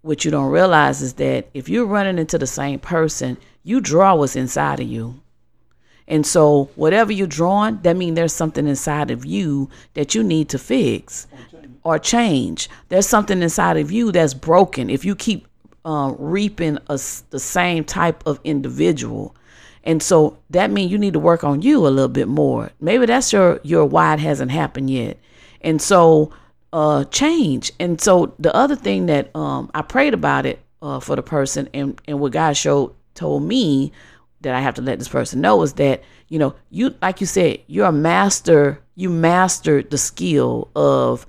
what 0.01 0.23
you 0.23 0.31
don't 0.31 0.51
realize 0.51 1.01
is 1.01 1.13
that 1.15 1.49
if 1.53 1.67
you're 1.67 1.85
running 1.85 2.17
into 2.17 2.37
the 2.37 2.47
same 2.47 2.79
person, 2.79 3.37
you 3.63 3.81
draw 3.81 4.15
what's 4.15 4.37
inside 4.37 4.79
of 4.79 4.87
you. 4.87 5.19
And 6.07 6.25
so 6.25 6.69
whatever 6.75 7.11
you're 7.11 7.27
drawing, 7.27 7.81
that 7.81 7.97
means 7.97 8.15
there's 8.15 8.33
something 8.33 8.67
inside 8.67 9.11
of 9.11 9.25
you 9.25 9.69
that 9.93 10.15
you 10.15 10.23
need 10.23 10.49
to 10.49 10.59
fix 10.59 11.27
or 11.83 11.99
change. 11.99 12.69
There's 12.89 13.07
something 13.07 13.41
inside 13.41 13.77
of 13.77 13.91
you 13.91 14.11
that's 14.11 14.33
broken. 14.33 14.89
If 14.89 15.03
you 15.03 15.15
keep 15.15 15.47
uh, 15.83 16.13
reaping 16.17 16.77
a, 16.87 16.99
the 17.29 17.39
same 17.39 17.83
type 17.83 18.25
of 18.25 18.39
individual, 18.43 19.35
and 19.83 20.03
so 20.03 20.37
that 20.49 20.69
means 20.69 20.91
you 20.91 20.97
need 20.97 21.13
to 21.13 21.19
work 21.19 21.43
on 21.43 21.61
you 21.61 21.87
a 21.87 21.89
little 21.89 22.09
bit 22.09 22.27
more. 22.27 22.71
Maybe 22.81 23.05
that's 23.05 23.31
your 23.31 23.59
your 23.63 23.85
why 23.85 24.13
it 24.13 24.19
hasn't 24.19 24.51
happened 24.51 24.89
yet. 24.89 25.17
And 25.61 25.81
so 25.81 26.31
uh, 26.73 27.05
change. 27.05 27.71
And 27.79 27.99
so 27.99 28.33
the 28.37 28.53
other 28.55 28.75
thing 28.75 29.05
that 29.05 29.33
um, 29.35 29.71
I 29.73 29.81
prayed 29.81 30.13
about 30.13 30.45
it 30.45 30.59
uh, 30.81 30.99
for 30.99 31.15
the 31.15 31.23
person, 31.23 31.69
and 31.73 31.99
and 32.07 32.19
what 32.19 32.33
God 32.33 32.57
showed 32.57 32.93
told 33.13 33.43
me 33.43 33.91
that 34.47 34.55
I 34.55 34.61
have 34.61 34.75
to 34.75 34.81
let 34.81 34.97
this 34.97 35.09
person 35.09 35.41
know 35.41 35.61
is 35.61 35.73
that 35.73 36.01
you 36.29 36.39
know 36.39 36.55
you 36.69 36.95
like 37.01 37.19
you 37.19 37.27
said 37.27 37.59
you're 37.67 37.87
a 37.87 37.91
master. 37.91 38.79
You 38.95 39.09
mastered 39.09 39.91
the 39.91 39.97
skill 39.97 40.71
of 40.75 41.27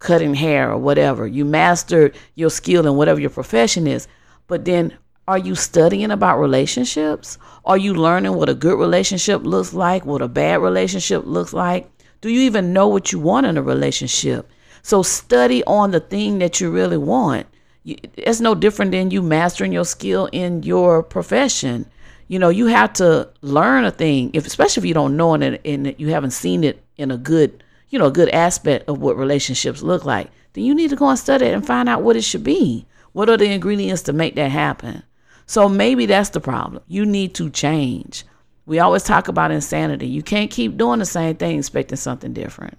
cutting 0.00 0.34
hair 0.34 0.72
or 0.72 0.78
whatever. 0.78 1.26
You 1.26 1.44
mastered 1.44 2.16
your 2.34 2.50
skill 2.50 2.86
in 2.86 2.96
whatever 2.96 3.20
your 3.20 3.30
profession 3.30 3.86
is. 3.86 4.08
But 4.48 4.64
then 4.64 4.96
are 5.28 5.38
you 5.38 5.54
studying 5.54 6.10
about 6.10 6.40
relationships? 6.40 7.38
Are 7.64 7.76
you 7.76 7.94
learning 7.94 8.34
what 8.34 8.48
a 8.48 8.54
good 8.54 8.78
relationship 8.78 9.42
looks 9.44 9.72
like, 9.72 10.04
what 10.04 10.22
a 10.22 10.28
bad 10.28 10.60
relationship 10.60 11.22
looks 11.24 11.52
like? 11.52 11.88
Do 12.20 12.30
you 12.30 12.40
even 12.40 12.72
know 12.72 12.88
what 12.88 13.12
you 13.12 13.20
want 13.20 13.46
in 13.46 13.56
a 13.56 13.62
relationship? 13.62 14.50
So 14.82 15.02
study 15.02 15.62
on 15.64 15.90
the 15.90 16.00
thing 16.00 16.38
that 16.38 16.60
you 16.60 16.70
really 16.70 16.96
want. 16.96 17.46
It's 17.84 18.40
no 18.40 18.54
different 18.54 18.92
than 18.92 19.10
you 19.10 19.22
mastering 19.22 19.72
your 19.72 19.84
skill 19.84 20.28
in 20.32 20.62
your 20.62 21.02
profession. 21.02 21.86
You 22.30 22.38
know, 22.38 22.48
you 22.48 22.66
have 22.66 22.92
to 22.92 23.28
learn 23.40 23.84
a 23.84 23.90
thing, 23.90 24.30
if 24.34 24.46
especially 24.46 24.82
if 24.82 24.86
you 24.86 24.94
don't 24.94 25.16
know 25.16 25.34
it 25.34 25.60
and 25.64 25.92
you 25.98 26.10
haven't 26.10 26.30
seen 26.30 26.62
it 26.62 26.80
in 26.96 27.10
a 27.10 27.16
good, 27.16 27.64
you 27.88 27.98
know, 27.98 28.06
a 28.06 28.12
good 28.12 28.28
aspect 28.28 28.88
of 28.88 29.00
what 29.00 29.16
relationships 29.16 29.82
look 29.82 30.04
like. 30.04 30.30
Then 30.52 30.62
you 30.62 30.72
need 30.72 30.90
to 30.90 30.96
go 30.96 31.08
and 31.08 31.18
study 31.18 31.46
it 31.46 31.54
and 31.54 31.66
find 31.66 31.88
out 31.88 32.02
what 32.02 32.14
it 32.14 32.22
should 32.22 32.44
be. 32.44 32.86
What 33.14 33.28
are 33.28 33.36
the 33.36 33.50
ingredients 33.50 34.02
to 34.02 34.12
make 34.12 34.36
that 34.36 34.52
happen? 34.52 35.02
So 35.46 35.68
maybe 35.68 36.06
that's 36.06 36.28
the 36.28 36.38
problem. 36.38 36.84
You 36.86 37.04
need 37.04 37.34
to 37.34 37.50
change. 37.50 38.24
We 38.64 38.78
always 38.78 39.02
talk 39.02 39.26
about 39.26 39.50
insanity. 39.50 40.06
You 40.06 40.22
can't 40.22 40.52
keep 40.52 40.76
doing 40.76 41.00
the 41.00 41.06
same 41.06 41.34
thing 41.34 41.58
expecting 41.58 41.96
something 41.96 42.32
different, 42.32 42.78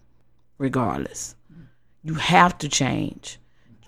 regardless. 0.59 1.35
You 2.05 2.13
have 2.13 2.57
to 2.59 2.69
change. 2.69 3.37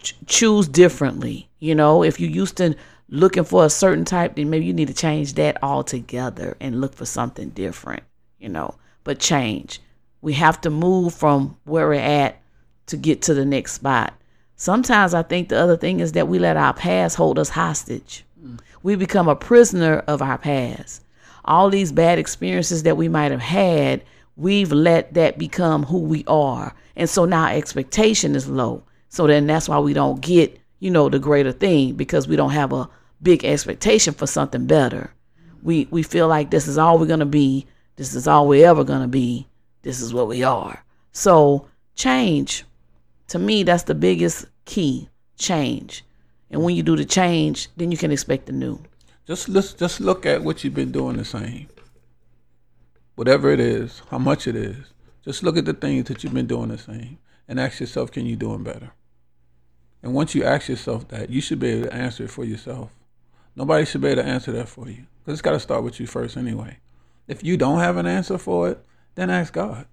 Ch- 0.01 0.15
choose 0.25 0.67
differently. 0.67 1.47
You 1.59 1.73
know, 1.73 2.03
if 2.03 2.19
you 2.19 2.27
used 2.27 2.57
to 2.57 2.75
looking 3.13 3.43
for 3.43 3.65
a 3.65 3.69
certain 3.69 4.05
type, 4.05 4.35
then 4.35 4.49
maybe 4.49 4.65
you 4.65 4.73
need 4.73 4.87
to 4.87 4.93
change 4.93 5.33
that 5.35 5.61
altogether 5.63 6.57
and 6.59 6.81
look 6.81 6.93
for 6.95 7.05
something 7.05 7.49
different, 7.49 8.03
you 8.39 8.49
know. 8.49 8.75
But 9.03 9.19
change. 9.19 9.81
We 10.21 10.33
have 10.33 10.59
to 10.61 10.69
move 10.69 11.13
from 11.13 11.57
where 11.65 11.87
we're 11.87 11.95
at 11.95 12.41
to 12.87 12.97
get 12.97 13.21
to 13.23 13.33
the 13.33 13.45
next 13.45 13.73
spot. 13.73 14.13
Sometimes 14.55 15.13
I 15.13 15.23
think 15.23 15.49
the 15.49 15.59
other 15.59 15.77
thing 15.77 15.99
is 15.99 16.13
that 16.13 16.27
we 16.27 16.39
let 16.39 16.57
our 16.57 16.73
past 16.73 17.15
hold 17.15 17.37
us 17.37 17.49
hostage. 17.49 18.25
We 18.81 18.95
become 18.95 19.27
a 19.27 19.35
prisoner 19.35 19.99
of 20.07 20.21
our 20.21 20.37
past 20.37 21.03
all 21.45 21.69
these 21.69 21.91
bad 21.91 22.19
experiences 22.19 22.83
that 22.83 22.97
we 22.97 23.09
might 23.09 23.31
have 23.31 23.41
had, 23.41 24.03
we've 24.35 24.71
let 24.71 25.13
that 25.13 25.37
become 25.37 25.83
who 25.83 25.99
we 25.99 26.23
are. 26.27 26.73
And 26.95 27.09
so 27.09 27.25
now 27.25 27.47
expectation 27.47 28.35
is 28.35 28.47
low. 28.47 28.83
So 29.09 29.27
then 29.27 29.47
that's 29.47 29.69
why 29.69 29.79
we 29.79 29.93
don't 29.93 30.21
get, 30.21 30.57
you 30.79 30.89
know, 30.89 31.09
the 31.09 31.19
greater 31.19 31.51
thing 31.51 31.93
because 31.93 32.27
we 32.27 32.35
don't 32.35 32.51
have 32.51 32.73
a 32.73 32.89
big 33.23 33.45
expectation 33.45 34.13
for 34.13 34.27
something 34.27 34.67
better. 34.67 35.11
We 35.63 35.87
we 35.89 36.03
feel 36.03 36.27
like 36.27 36.51
this 36.51 36.67
is 36.67 36.77
all 36.77 36.99
we're 36.99 37.17
to 37.17 37.25
be. 37.25 37.65
This 37.95 38.13
is 38.13 38.27
all 38.27 38.47
we're 38.47 38.67
ever 38.67 38.83
to 38.83 39.07
be. 39.07 39.47
This 39.83 40.01
is 40.01 40.13
what 40.13 40.27
we 40.27 40.43
are. 40.43 40.83
So 41.11 41.67
change. 41.95 42.65
To 43.29 43.39
me, 43.39 43.63
that's 43.63 43.83
the 43.83 43.95
biggest 43.95 44.45
key. 44.65 45.09
Change. 45.37 46.03
And 46.51 46.63
when 46.63 46.75
you 46.75 46.83
do 46.83 46.95
the 46.95 47.05
change, 47.05 47.69
then 47.77 47.91
you 47.91 47.97
can 47.97 48.11
expect 48.11 48.45
the 48.45 48.51
new. 48.51 48.79
Just 49.25 49.47
let's 49.49 49.73
just 49.73 49.99
look 50.01 50.25
at 50.25 50.43
what 50.43 50.63
you've 50.63 50.73
been 50.73 50.91
doing 50.91 51.17
the 51.17 51.25
same. 51.25 51.67
Whatever 53.15 53.49
it 53.51 53.59
is, 53.59 54.01
how 54.09 54.17
much 54.17 54.47
it 54.47 54.55
is. 54.55 54.77
Just 55.23 55.43
look 55.43 55.55
at 55.55 55.65
the 55.65 55.73
things 55.73 56.07
that 56.07 56.23
you've 56.23 56.33
been 56.33 56.47
doing 56.47 56.69
the 56.69 56.77
same 56.77 57.17
and 57.47 57.59
ask 57.59 57.79
yourself, 57.79 58.11
can 58.11 58.25
you 58.25 58.35
do 58.35 58.51
them 58.51 58.63
better? 58.63 58.91
And 60.01 60.13
once 60.13 60.35
you 60.35 60.43
ask 60.43 60.67
yourself 60.67 61.07
that, 61.09 61.29
you 61.29 61.39
should 61.39 61.59
be 61.59 61.69
able 61.69 61.87
to 61.87 61.93
answer 61.93 62.25
it 62.25 62.31
for 62.31 62.43
yourself. 62.43 62.91
Nobody 63.55 63.85
should 63.85 64.01
be 64.01 64.09
able 64.09 64.23
to 64.23 64.27
answer 64.27 64.51
that 64.53 64.69
for 64.69 64.89
you. 64.89 65.05
Because 65.19 65.33
it's 65.39 65.41
got 65.41 65.51
to 65.51 65.59
start 65.59 65.83
with 65.83 65.99
you 65.99 66.07
first 66.07 66.37
anyway. 66.37 66.77
If 67.27 67.43
you 67.43 67.57
don't 67.57 67.79
have 67.79 67.97
an 67.97 68.05
answer 68.05 68.37
for 68.37 68.69
it, 68.69 68.83
then 69.15 69.29
ask 69.29 69.53
God. 69.53 69.85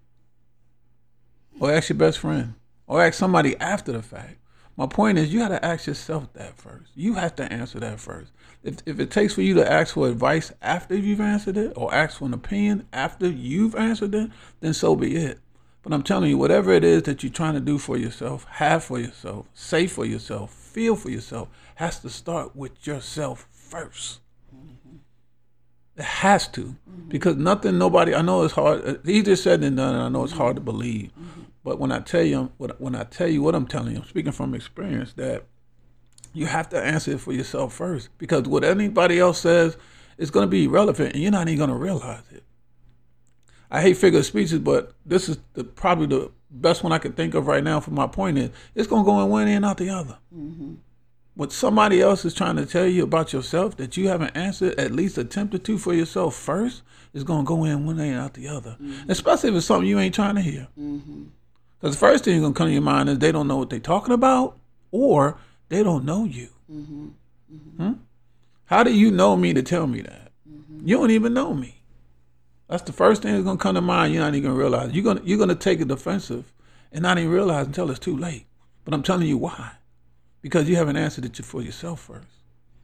Or 1.61 1.73
ask 1.73 1.91
your 1.91 1.99
best 1.99 2.19
friend. 2.19 2.55
Or 2.87 3.03
ask 3.03 3.15
somebody 3.15 3.57
after 3.59 3.93
the 3.93 4.03
fact. 4.03 4.37
My 4.77 4.87
point 4.87 5.19
is, 5.19 5.33
you 5.33 5.41
got 5.41 5.49
to 5.49 5.65
ask 5.65 5.87
yourself 5.87 6.33
that 6.33 6.57
first. 6.57 6.91
You 6.95 7.15
have 7.15 7.37
to 7.37 7.53
answer 7.53 7.79
that 7.81 8.01
first. 8.01 8.33
If, 8.63 8.77
if 8.87 8.99
it 8.99 9.11
takes 9.11 9.35
for 9.35 9.43
you 9.43 9.55
to 9.55 9.71
ask 9.71 9.95
for 9.95 10.09
advice 10.09 10.53
after 10.63 10.97
you've 10.97 11.21
answered 11.21 11.59
it, 11.59 11.75
or 11.77 11.93
ask 11.95 12.19
for 12.19 12.25
an 12.25 12.35
opinion 12.35 12.87
after 12.93 13.29
you've 13.29 13.75
answered 13.75 14.15
it, 14.15 14.31
then 14.61 14.73
so 14.73 14.97
be 14.97 15.17
it. 15.17 15.39
But 15.83 15.93
I'm 15.93 16.03
telling 16.03 16.31
you, 16.31 16.39
whatever 16.39 16.73
it 16.73 16.85
is 16.85 17.03
that 17.05 17.23
you're 17.23 17.33
trying 17.33 17.55
to 17.55 17.61
do 17.61 17.79
for 17.79 17.97
yourself, 17.97 18.45
have 18.45 18.85
for 18.85 18.99
yourself, 18.99 19.47
say 19.55 19.87
for 19.87 20.05
yourself, 20.05 20.53
feel 20.53 20.97
for 20.97 21.11
yourself, 21.11 21.49
has 21.81 21.99
to 21.99 22.11
start 22.11 22.55
with 22.55 22.87
yourself 22.87 23.49
1st 23.71 24.19
It 25.97 26.05
has 26.05 26.47
to, 26.49 26.77
because 27.09 27.37
nothing, 27.37 27.79
nobody. 27.79 28.15
I 28.15 28.21
know 28.21 28.43
it's 28.43 28.53
hard. 28.53 29.09
Easier 29.09 29.35
said 29.35 29.63
than 29.63 29.77
done, 29.77 29.95
and 29.95 30.03
I 30.03 30.09
know 30.11 30.23
it's 30.25 30.35
hard 30.35 30.57
to 30.57 30.61
believe. 30.61 31.11
But 31.65 31.79
when 31.79 31.91
I 31.91 32.01
tell 32.01 32.23
you, 32.23 32.53
when 32.59 32.95
I 32.95 33.05
tell 33.05 33.29
you 33.29 33.41
what 33.43 33.55
I'm 33.55 33.67
telling 33.67 33.93
you, 33.93 34.01
I'm 34.01 34.07
speaking 34.07 34.33
from 34.33 34.55
experience 34.55 35.15
that 35.15 35.47
you 36.35 36.45
have 36.45 36.69
to 36.69 36.79
answer 36.83 37.13
it 37.13 37.21
for 37.21 37.33
yourself 37.33 37.73
first 37.73 38.11
because 38.19 38.43
what 38.43 38.63
anybody 38.63 39.19
else 39.19 39.41
says 39.41 39.79
is 40.19 40.31
going 40.31 40.45
to 40.45 40.51
be 40.51 40.65
irrelevant 40.65 41.15
and 41.15 41.23
you're 41.23 41.33
not 41.33 41.49
even 41.49 41.59
going 41.59 41.71
to 41.71 41.77
realize 41.77 42.25
it. 42.31 42.45
I 43.71 43.81
hate 43.81 43.97
figure 43.97 44.19
of 44.19 44.27
speeches, 44.27 44.59
but 44.59 44.93
this 45.07 45.31
is 45.31 45.39
the, 45.55 45.65
probably 45.65 46.07
the 46.07 46.31
best 46.51 46.83
one 46.85 46.93
I 46.93 46.99
can 46.99 47.13
think 47.13 47.35
of 47.35 47.47
right 47.47 47.65
now 47.65 47.81
for 47.81 47.91
my 47.91 48.07
point 48.07 48.37
is 48.37 48.51
it's 48.75 48.87
going 48.87 49.03
to 49.03 49.07
go 49.07 49.23
in 49.23 49.31
one 49.31 49.49
end 49.49 49.65
out 49.65 49.79
the 49.79 49.89
other. 49.89 50.19
Mm-hmm. 50.35 50.75
What 51.35 51.53
somebody 51.53 52.01
else 52.01 52.25
is 52.25 52.35
trying 52.35 52.57
to 52.57 52.67
tell 52.67 52.87
you 52.87 53.05
about 53.05 53.33
yourself 53.33 53.77
that 53.77 53.97
you 53.97 54.09
haven't 54.09 54.37
answered, 54.37 54.79
at 54.79 54.93
least 54.93 55.17
attempted 55.17 55.65
to 55.65 55.79
for 55.79 55.95
yourself 55.95 56.35
first, 56.35 56.83
is 57.15 57.25
going 57.25 57.45
to 57.45 57.49
go 57.49 57.65
in 57.65 57.87
one 57.87 58.01
end 58.01 58.19
out 58.19 58.35
the 58.35 58.49
other. 58.49 58.77
Mm-hmm. 58.81 59.11
Especially 59.11 59.51
if 59.51 59.57
it's 59.57 59.67
something 59.67 59.89
you 59.89 59.99
ain't 59.99 60.15
trying 60.15 60.35
to 60.35 60.43
hear. 60.43 60.69
Mm-hmm. 60.79 61.25
The 61.81 61.93
first 61.93 62.25
thing 62.25 62.35
that's 62.35 62.43
going 62.43 62.55
to 62.55 62.59
come 62.59 62.67
to 62.69 62.73
your 62.73 62.83
mind 62.83 63.09
is 63.09 63.19
they 63.19 63.33
don't 63.33 63.49
know 63.49 63.57
what 63.57 63.71
they're 63.71 63.79
talking 63.79 64.13
about, 64.13 64.59
or 64.91 65.39
they 65.69 65.83
don't 65.83 66.05
know 66.05 66.25
you. 66.25 66.49
Mm-hmm. 66.71 67.09
Mm-hmm. 67.53 67.83
Hmm? 67.83 67.93
How 68.67 68.83
do 68.83 68.93
you 68.93 69.11
know 69.11 69.37
me 69.37 69.55
to 69.55 69.63
tell 69.63 69.87
me 69.87 70.03
that? 70.03 70.31
Mm-hmm. 70.49 70.87
You 70.87 70.99
don't 70.99 71.11
even 71.11 71.35
know 71.35 71.55
me. 71.55 71.81
That's 72.69 72.83
the 72.85 72.93
first 72.93 73.23
thing 73.23 73.33
that's 73.33 73.45
gonna 73.45 73.59
come 73.59 73.75
to 73.75 73.81
mind. 73.81 74.15
You're 74.15 74.23
not 74.23 74.35
even 74.35 74.51
gonna 74.51 74.61
realize. 74.61 74.93
You're 74.93 75.03
gonna 75.03 75.23
you're 75.25 75.39
gonna 75.39 75.57
take 75.57 75.81
it 75.81 75.89
defensive 75.89 76.53
and 76.93 77.03
not 77.03 77.19
even 77.19 77.31
realize 77.31 77.67
until 77.67 77.91
it's 77.91 77.99
too 77.99 78.17
late. 78.17 78.47
But 78.85 78.95
I'm 78.95 79.03
telling 79.03 79.27
you 79.27 79.39
why. 79.39 79.73
Because 80.43 80.69
you 80.69 80.77
haven't 80.77 80.97
answered 80.97 81.25
it 81.25 81.45
for 81.45 81.63
yourself 81.63 82.01
first. 82.01 82.29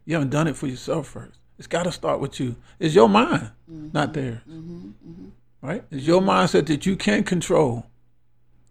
You 0.05 0.15
haven't 0.15 0.31
done 0.31 0.47
it 0.47 0.57
for 0.57 0.67
yourself 0.67 1.09
first. 1.09 1.39
It's 1.59 1.67
got 1.67 1.85
to 1.85 1.93
start 1.93 2.21
with 2.21 2.39
you. 2.39 2.57
It's 2.79 2.95
your 2.95 3.09
mind, 3.09 3.51
mm-hmm. 3.71 3.89
not 3.93 4.13
theirs. 4.13 4.41
Mm-hmm. 4.49 4.89
Mm-hmm. 4.89 5.29
Right? 5.63 5.85
It's 5.91 6.07
your 6.07 6.21
mindset 6.21 6.67
that 6.67 6.87
you 6.87 6.97
can't 6.97 7.27
control. 7.27 7.87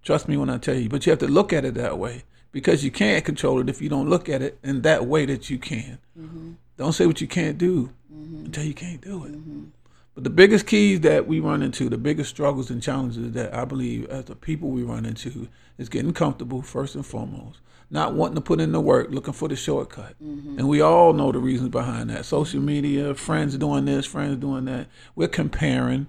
Trust 0.04 0.28
me 0.28 0.38
when 0.38 0.50
I 0.50 0.60
tell 0.60 0.76
you. 0.76 0.88
But 0.88 1.06
you 1.06 1.10
have 1.10 1.20
to 1.20 1.28
look 1.28 1.52
at 1.52 1.66
it 1.66 1.74
that 1.74 1.98
way 1.98 2.24
because 2.52 2.84
you 2.84 2.92
can't 2.92 3.26
control 3.26 3.60
it 3.60 3.70
if 3.70 3.82
you 3.82 3.90
don't 3.90 4.10
look 4.10 4.30
at 4.30 4.42
it 4.42 4.60
in 4.64 4.84
that 4.84 5.06
way 5.06 5.26
that 5.26 5.50
you 5.50 5.58
can. 5.58 5.98
Mm-hmm. 6.18 6.52
Don't 6.78 6.94
say 6.94 7.08
what 7.08 7.22
you 7.22 7.28
can't 7.28 7.58
do 7.58 7.90
mm-hmm. 8.14 8.46
until 8.46 8.64
you 8.64 8.74
can't 8.74 9.02
do 9.02 9.26
it. 9.26 9.34
But 10.16 10.24
the 10.24 10.30
biggest 10.30 10.66
keys 10.66 11.02
that 11.02 11.28
we 11.28 11.42
run 11.42 11.62
into, 11.62 11.90
the 11.90 11.98
biggest 11.98 12.30
struggles 12.30 12.70
and 12.70 12.82
challenges 12.82 13.34
that 13.34 13.54
I 13.54 13.66
believe 13.66 14.06
as 14.06 14.26
the 14.26 14.36
people 14.36 14.70
we 14.70 14.82
run 14.82 15.06
into 15.06 15.50
is 15.78 15.90
getting 15.90 16.14
comfortable 16.14 16.62
first 16.62 16.96
and 16.96 17.06
foremost, 17.06 17.60
not 17.90 18.14
wanting 18.14 18.36
to 18.36 18.42
put 18.42 18.62
in 18.62 18.72
the 18.72 18.80
work, 18.80 19.10
looking 19.12 19.34
for 19.34 19.50
the 19.50 19.58
shortcut. 19.58 20.16
Mm-hmm. 20.24 20.58
And 20.58 20.70
we 20.70 20.80
all 20.80 21.12
know 21.12 21.34
the 21.34 21.40
reasons 21.40 21.70
behind 21.70 22.10
that. 22.12 22.24
Social 22.24 22.62
media, 22.62 23.14
friends 23.14 23.58
doing 23.58 23.84
this, 23.84 24.06
friends 24.06 24.38
doing 24.38 24.64
that. 24.66 24.88
We're 25.16 25.28
comparing 25.28 26.08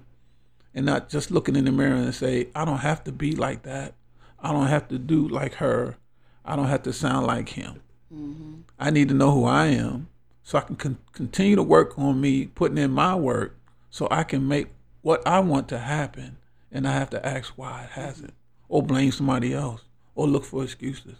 and 0.73 0.85
not 0.85 1.09
just 1.09 1.29
looking 1.29 1.57
in 1.57 1.65
the 1.65 1.71
mirror 1.73 1.95
and 1.95 2.15
say, 2.15 2.47
I 2.55 2.63
don't 2.63 2.77
have 2.77 3.03
to 3.05 3.11
be 3.11 3.35
like 3.35 3.63
that. 3.63 3.95
I 4.39 4.53
don't 4.53 4.67
have 4.67 4.87
to 4.87 4.97
do 4.97 5.27
like 5.27 5.55
her. 5.55 5.97
I 6.45 6.55
don't 6.55 6.67
have 6.67 6.83
to 6.83 6.93
sound 6.93 7.27
like 7.27 7.49
him. 7.49 7.81
Mm-hmm. 8.13 8.53
I 8.79 8.89
need 8.89 9.09
to 9.09 9.15
know 9.15 9.31
who 9.31 9.43
I 9.43 9.65
am 9.65 10.07
so 10.43 10.57
I 10.57 10.61
can 10.61 10.77
con- 10.77 10.99
continue 11.11 11.57
to 11.57 11.63
work 11.63 11.99
on 11.99 12.21
me, 12.21 12.45
putting 12.45 12.77
in 12.77 12.91
my 12.91 13.13
work 13.13 13.56
so 13.89 14.07
I 14.11 14.23
can 14.23 14.47
make 14.47 14.67
what 15.01 15.25
I 15.25 15.39
want 15.39 15.69
to 15.69 15.77
happen, 15.77 16.37
and 16.71 16.87
I 16.87 16.93
have 16.93 17.09
to 17.11 17.25
ask 17.25 17.53
why 17.55 17.83
it 17.83 17.91
hasn't, 17.91 18.33
or 18.67 18.83
blame 18.83 19.11
somebody 19.11 19.53
else, 19.53 19.81
or 20.15 20.27
look 20.27 20.43
for 20.43 20.63
excuses. 20.63 21.17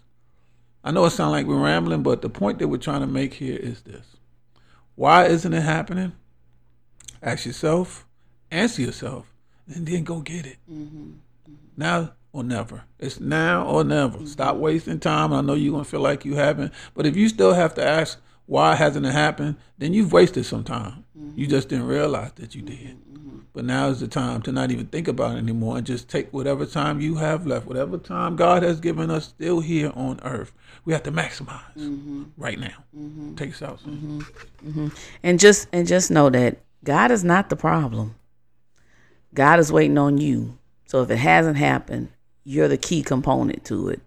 I 0.83 0.91
know 0.91 1.05
it 1.05 1.11
sounds 1.11 1.31
like 1.31 1.45
we're 1.45 1.63
rambling, 1.63 2.03
but 2.03 2.21
the 2.21 2.29
point 2.29 2.59
that 2.59 2.67
we're 2.67 2.77
trying 2.77 3.01
to 3.01 3.07
make 3.07 3.33
here 3.33 3.57
is 3.57 3.81
this: 3.81 4.05
Why 4.95 5.25
isn't 5.25 5.53
it 5.53 5.61
happening? 5.61 6.13
Ask 7.21 7.45
yourself, 7.45 8.05
answer 8.51 8.81
yourself, 8.81 9.31
and 9.67 9.87
then 9.87 10.03
go 10.03 10.21
get 10.21 10.45
it. 10.45 10.57
Mm-hmm. 10.71 11.11
Mm-hmm. 11.49 11.53
Now 11.75 12.13
or 12.31 12.43
never. 12.43 12.83
It's 12.99 13.19
now 13.19 13.65
or 13.65 13.83
never. 13.83 14.19
Mm-hmm. 14.19 14.27
Stop 14.27 14.57
wasting 14.57 14.99
time. 14.99 15.33
I 15.33 15.41
know 15.41 15.55
you're 15.55 15.71
gonna 15.71 15.83
feel 15.83 16.01
like 16.01 16.25
you 16.25 16.35
haven't, 16.35 16.73
but 16.93 17.05
if 17.05 17.15
you 17.15 17.29
still 17.29 17.53
have 17.53 17.73
to 17.75 17.85
ask 17.85 18.19
why 18.47 18.75
hasn't 18.75 19.05
it 19.05 19.11
happened, 19.11 19.57
then 19.77 19.93
you've 19.93 20.11
wasted 20.11 20.45
some 20.45 20.63
time. 20.63 21.03
Mm-hmm. 21.17 21.39
You 21.39 21.47
just 21.47 21.69
didn't 21.69 21.87
realize 21.87 22.31
that 22.35 22.55
you 22.55 22.61
did. 22.61 22.97
Mm-hmm. 22.97 23.39
But 23.53 23.65
now 23.65 23.89
is 23.89 23.99
the 23.99 24.07
time 24.07 24.41
to 24.43 24.51
not 24.51 24.71
even 24.71 24.87
think 24.87 25.07
about 25.07 25.35
it 25.35 25.39
anymore 25.39 25.77
and 25.77 25.85
just 25.85 26.09
take 26.09 26.31
whatever 26.33 26.65
time 26.65 26.99
you 26.99 27.15
have 27.15 27.45
left, 27.45 27.67
whatever 27.67 27.97
time 27.97 28.35
God 28.35 28.63
has 28.63 28.79
given 28.79 29.11
us 29.11 29.25
still 29.25 29.59
here 29.59 29.91
on 29.95 30.19
earth. 30.23 30.53
We 30.85 30.93
have 30.93 31.03
to 31.03 31.11
maximize 31.11 31.75
mm-hmm. 31.77 32.23
right 32.37 32.57
now. 32.57 32.83
Take 33.35 33.51
us 33.51 33.61
out. 33.61 33.79
And 35.21 35.39
just 35.39 35.67
and 35.73 35.85
just 35.85 36.09
know 36.09 36.29
that 36.29 36.59
God 36.83 37.11
is 37.11 37.23
not 37.23 37.49
the 37.49 37.57
problem. 37.57 38.15
God 39.33 39.59
is 39.59 39.71
waiting 39.71 39.97
on 39.97 40.17
you. 40.17 40.57
So 40.85 41.01
if 41.01 41.11
it 41.11 41.17
hasn't 41.17 41.57
happened, 41.57 42.09
you're 42.45 42.69
the 42.69 42.77
key 42.77 43.03
component 43.03 43.65
to 43.65 43.89
it. 43.89 43.99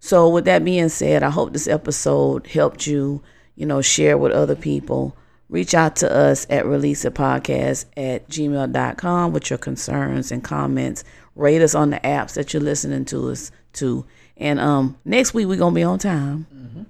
So 0.00 0.28
with 0.28 0.44
that 0.46 0.64
being 0.64 0.88
said, 0.88 1.22
I 1.22 1.30
hope 1.30 1.52
this 1.52 1.68
episode 1.68 2.48
helped 2.48 2.86
you 2.86 3.22
you 3.56 3.66
know, 3.66 3.82
share 3.82 4.16
with 4.16 4.32
other 4.32 4.54
people. 4.54 5.16
Reach 5.48 5.74
out 5.74 5.96
to 5.96 6.12
us 6.12 6.46
at 6.50 6.64
releaseapodcast 6.64 7.86
at 7.96 8.28
gmail.com 8.28 9.32
with 9.32 9.50
your 9.50 9.58
concerns 9.58 10.32
and 10.32 10.42
comments. 10.42 11.04
Rate 11.34 11.62
us 11.62 11.74
on 11.74 11.90
the 11.90 12.00
apps 12.00 12.34
that 12.34 12.52
you're 12.52 12.62
listening 12.62 13.04
to 13.06 13.30
us 13.30 13.50
to. 13.74 14.04
And 14.36 14.58
um, 14.58 14.98
next 15.04 15.34
week 15.34 15.46
we're 15.46 15.56
gonna 15.56 15.74
be 15.74 15.82
on 15.82 15.98
time. 15.98 16.46
Mm-hmm. 16.54 16.82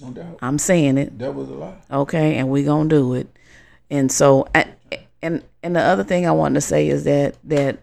No 0.00 0.12
doubt. 0.12 0.38
I'm 0.40 0.58
saying 0.58 0.98
it. 0.98 1.18
That 1.18 1.34
was 1.34 1.48
a 1.48 1.54
lie. 1.54 1.76
Okay, 1.90 2.36
and 2.36 2.48
we're 2.48 2.64
gonna 2.64 2.88
do 2.88 3.14
it. 3.14 3.28
And 3.90 4.10
so, 4.10 4.46
I, 4.54 4.66
and 5.20 5.42
and 5.62 5.76
the 5.76 5.80
other 5.80 6.04
thing 6.04 6.26
I 6.26 6.32
wanted 6.32 6.54
to 6.54 6.60
say 6.60 6.88
is 6.88 7.04
that 7.04 7.36
that 7.44 7.80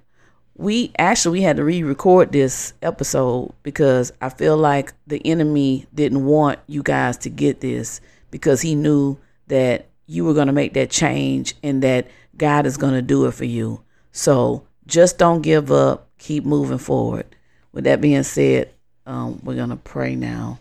we 0.58 0.92
actually 0.98 1.40
we 1.40 1.44
had 1.44 1.58
to 1.58 1.64
re-record 1.64 2.32
this 2.32 2.74
episode 2.82 3.54
because 3.62 4.12
I 4.22 4.30
feel 4.30 4.58
like 4.58 4.94
the 5.06 5.22
enemy 5.26 5.86
didn't 5.94 6.26
want 6.26 6.60
you 6.66 6.82
guys 6.82 7.18
to 7.20 7.30
get 7.30 7.62
this 7.62 8.02
because 8.32 8.62
he 8.62 8.74
knew 8.74 9.18
that 9.48 9.88
you 10.08 10.26
were 10.26 10.34
going 10.34 10.48
to 10.48 10.54
make 10.54 10.74
that 10.74 10.90
change 10.90 11.56
and 11.62 11.84
that 11.84 12.08
God 12.36 12.66
is 12.66 12.78
going 12.78 12.94
to 12.94 13.02
do 13.02 13.28
it 13.28 13.34
for 13.34 13.46
you. 13.46 13.84
So 14.12 14.66
just 14.88 15.18
don't 15.20 15.42
give 15.42 15.72
up. 15.72 16.10
Keep 16.18 16.46
moving 16.46 16.80
forward. 16.80 17.28
With 17.72 17.84
that 17.84 18.02
being 18.02 18.24
said, 18.24 18.74
um, 19.06 19.40
we're 19.44 19.56
going 19.56 19.70
to 19.70 19.76
pray 19.76 20.16
now, 20.16 20.60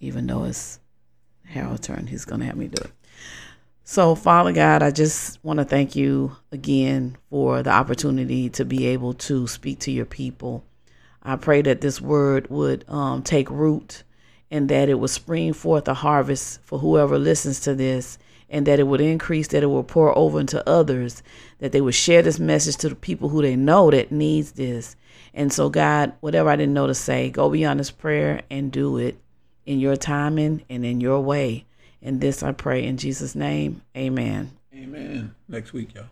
even 0.00 0.26
though 0.26 0.44
it's 0.44 0.80
Harold's 1.44 1.86
turn. 1.86 2.08
He's 2.08 2.24
going 2.24 2.40
to 2.40 2.46
have 2.46 2.56
me 2.56 2.66
do 2.66 2.82
it. 2.82 2.90
So, 3.92 4.14
Father 4.14 4.52
God, 4.52 4.82
I 4.82 4.90
just 4.90 5.38
want 5.44 5.58
to 5.58 5.66
thank 5.66 5.94
you 5.94 6.34
again 6.50 7.18
for 7.28 7.62
the 7.62 7.72
opportunity 7.72 8.48
to 8.48 8.64
be 8.64 8.86
able 8.86 9.12
to 9.28 9.46
speak 9.46 9.80
to 9.80 9.90
your 9.90 10.06
people. 10.06 10.64
I 11.22 11.36
pray 11.36 11.60
that 11.60 11.82
this 11.82 12.00
word 12.00 12.48
would 12.48 12.86
um, 12.88 13.22
take 13.22 13.50
root 13.50 14.02
and 14.50 14.70
that 14.70 14.88
it 14.88 14.94
would 14.94 15.10
spring 15.10 15.52
forth 15.52 15.88
a 15.88 15.92
harvest 15.92 16.62
for 16.62 16.78
whoever 16.78 17.18
listens 17.18 17.60
to 17.60 17.74
this, 17.74 18.16
and 18.48 18.66
that 18.66 18.80
it 18.80 18.84
would 18.84 19.02
increase, 19.02 19.48
that 19.48 19.62
it 19.62 19.66
will 19.66 19.84
pour 19.84 20.16
over 20.16 20.40
into 20.40 20.66
others, 20.66 21.22
that 21.58 21.72
they 21.72 21.82
would 21.82 21.94
share 21.94 22.22
this 22.22 22.40
message 22.40 22.78
to 22.78 22.88
the 22.88 22.94
people 22.94 23.28
who 23.28 23.42
they 23.42 23.56
know 23.56 23.90
that 23.90 24.10
needs 24.10 24.52
this. 24.52 24.96
And 25.34 25.52
so, 25.52 25.68
God, 25.68 26.14
whatever 26.20 26.48
I 26.48 26.56
didn't 26.56 26.72
know 26.72 26.86
to 26.86 26.94
say, 26.94 27.28
go 27.28 27.50
beyond 27.50 27.78
this 27.78 27.90
prayer 27.90 28.40
and 28.50 28.72
do 28.72 28.96
it 28.96 29.18
in 29.66 29.80
your 29.80 29.96
timing 29.96 30.64
and 30.70 30.82
in 30.82 31.02
your 31.02 31.20
way. 31.20 31.66
And 32.02 32.20
this 32.20 32.42
I 32.42 32.52
pray 32.52 32.84
in 32.84 32.96
Jesus' 32.96 33.34
name. 33.34 33.82
Amen. 33.96 34.50
Amen. 34.74 35.34
Next 35.48 35.72
week, 35.72 35.94
y'all. 35.94 36.06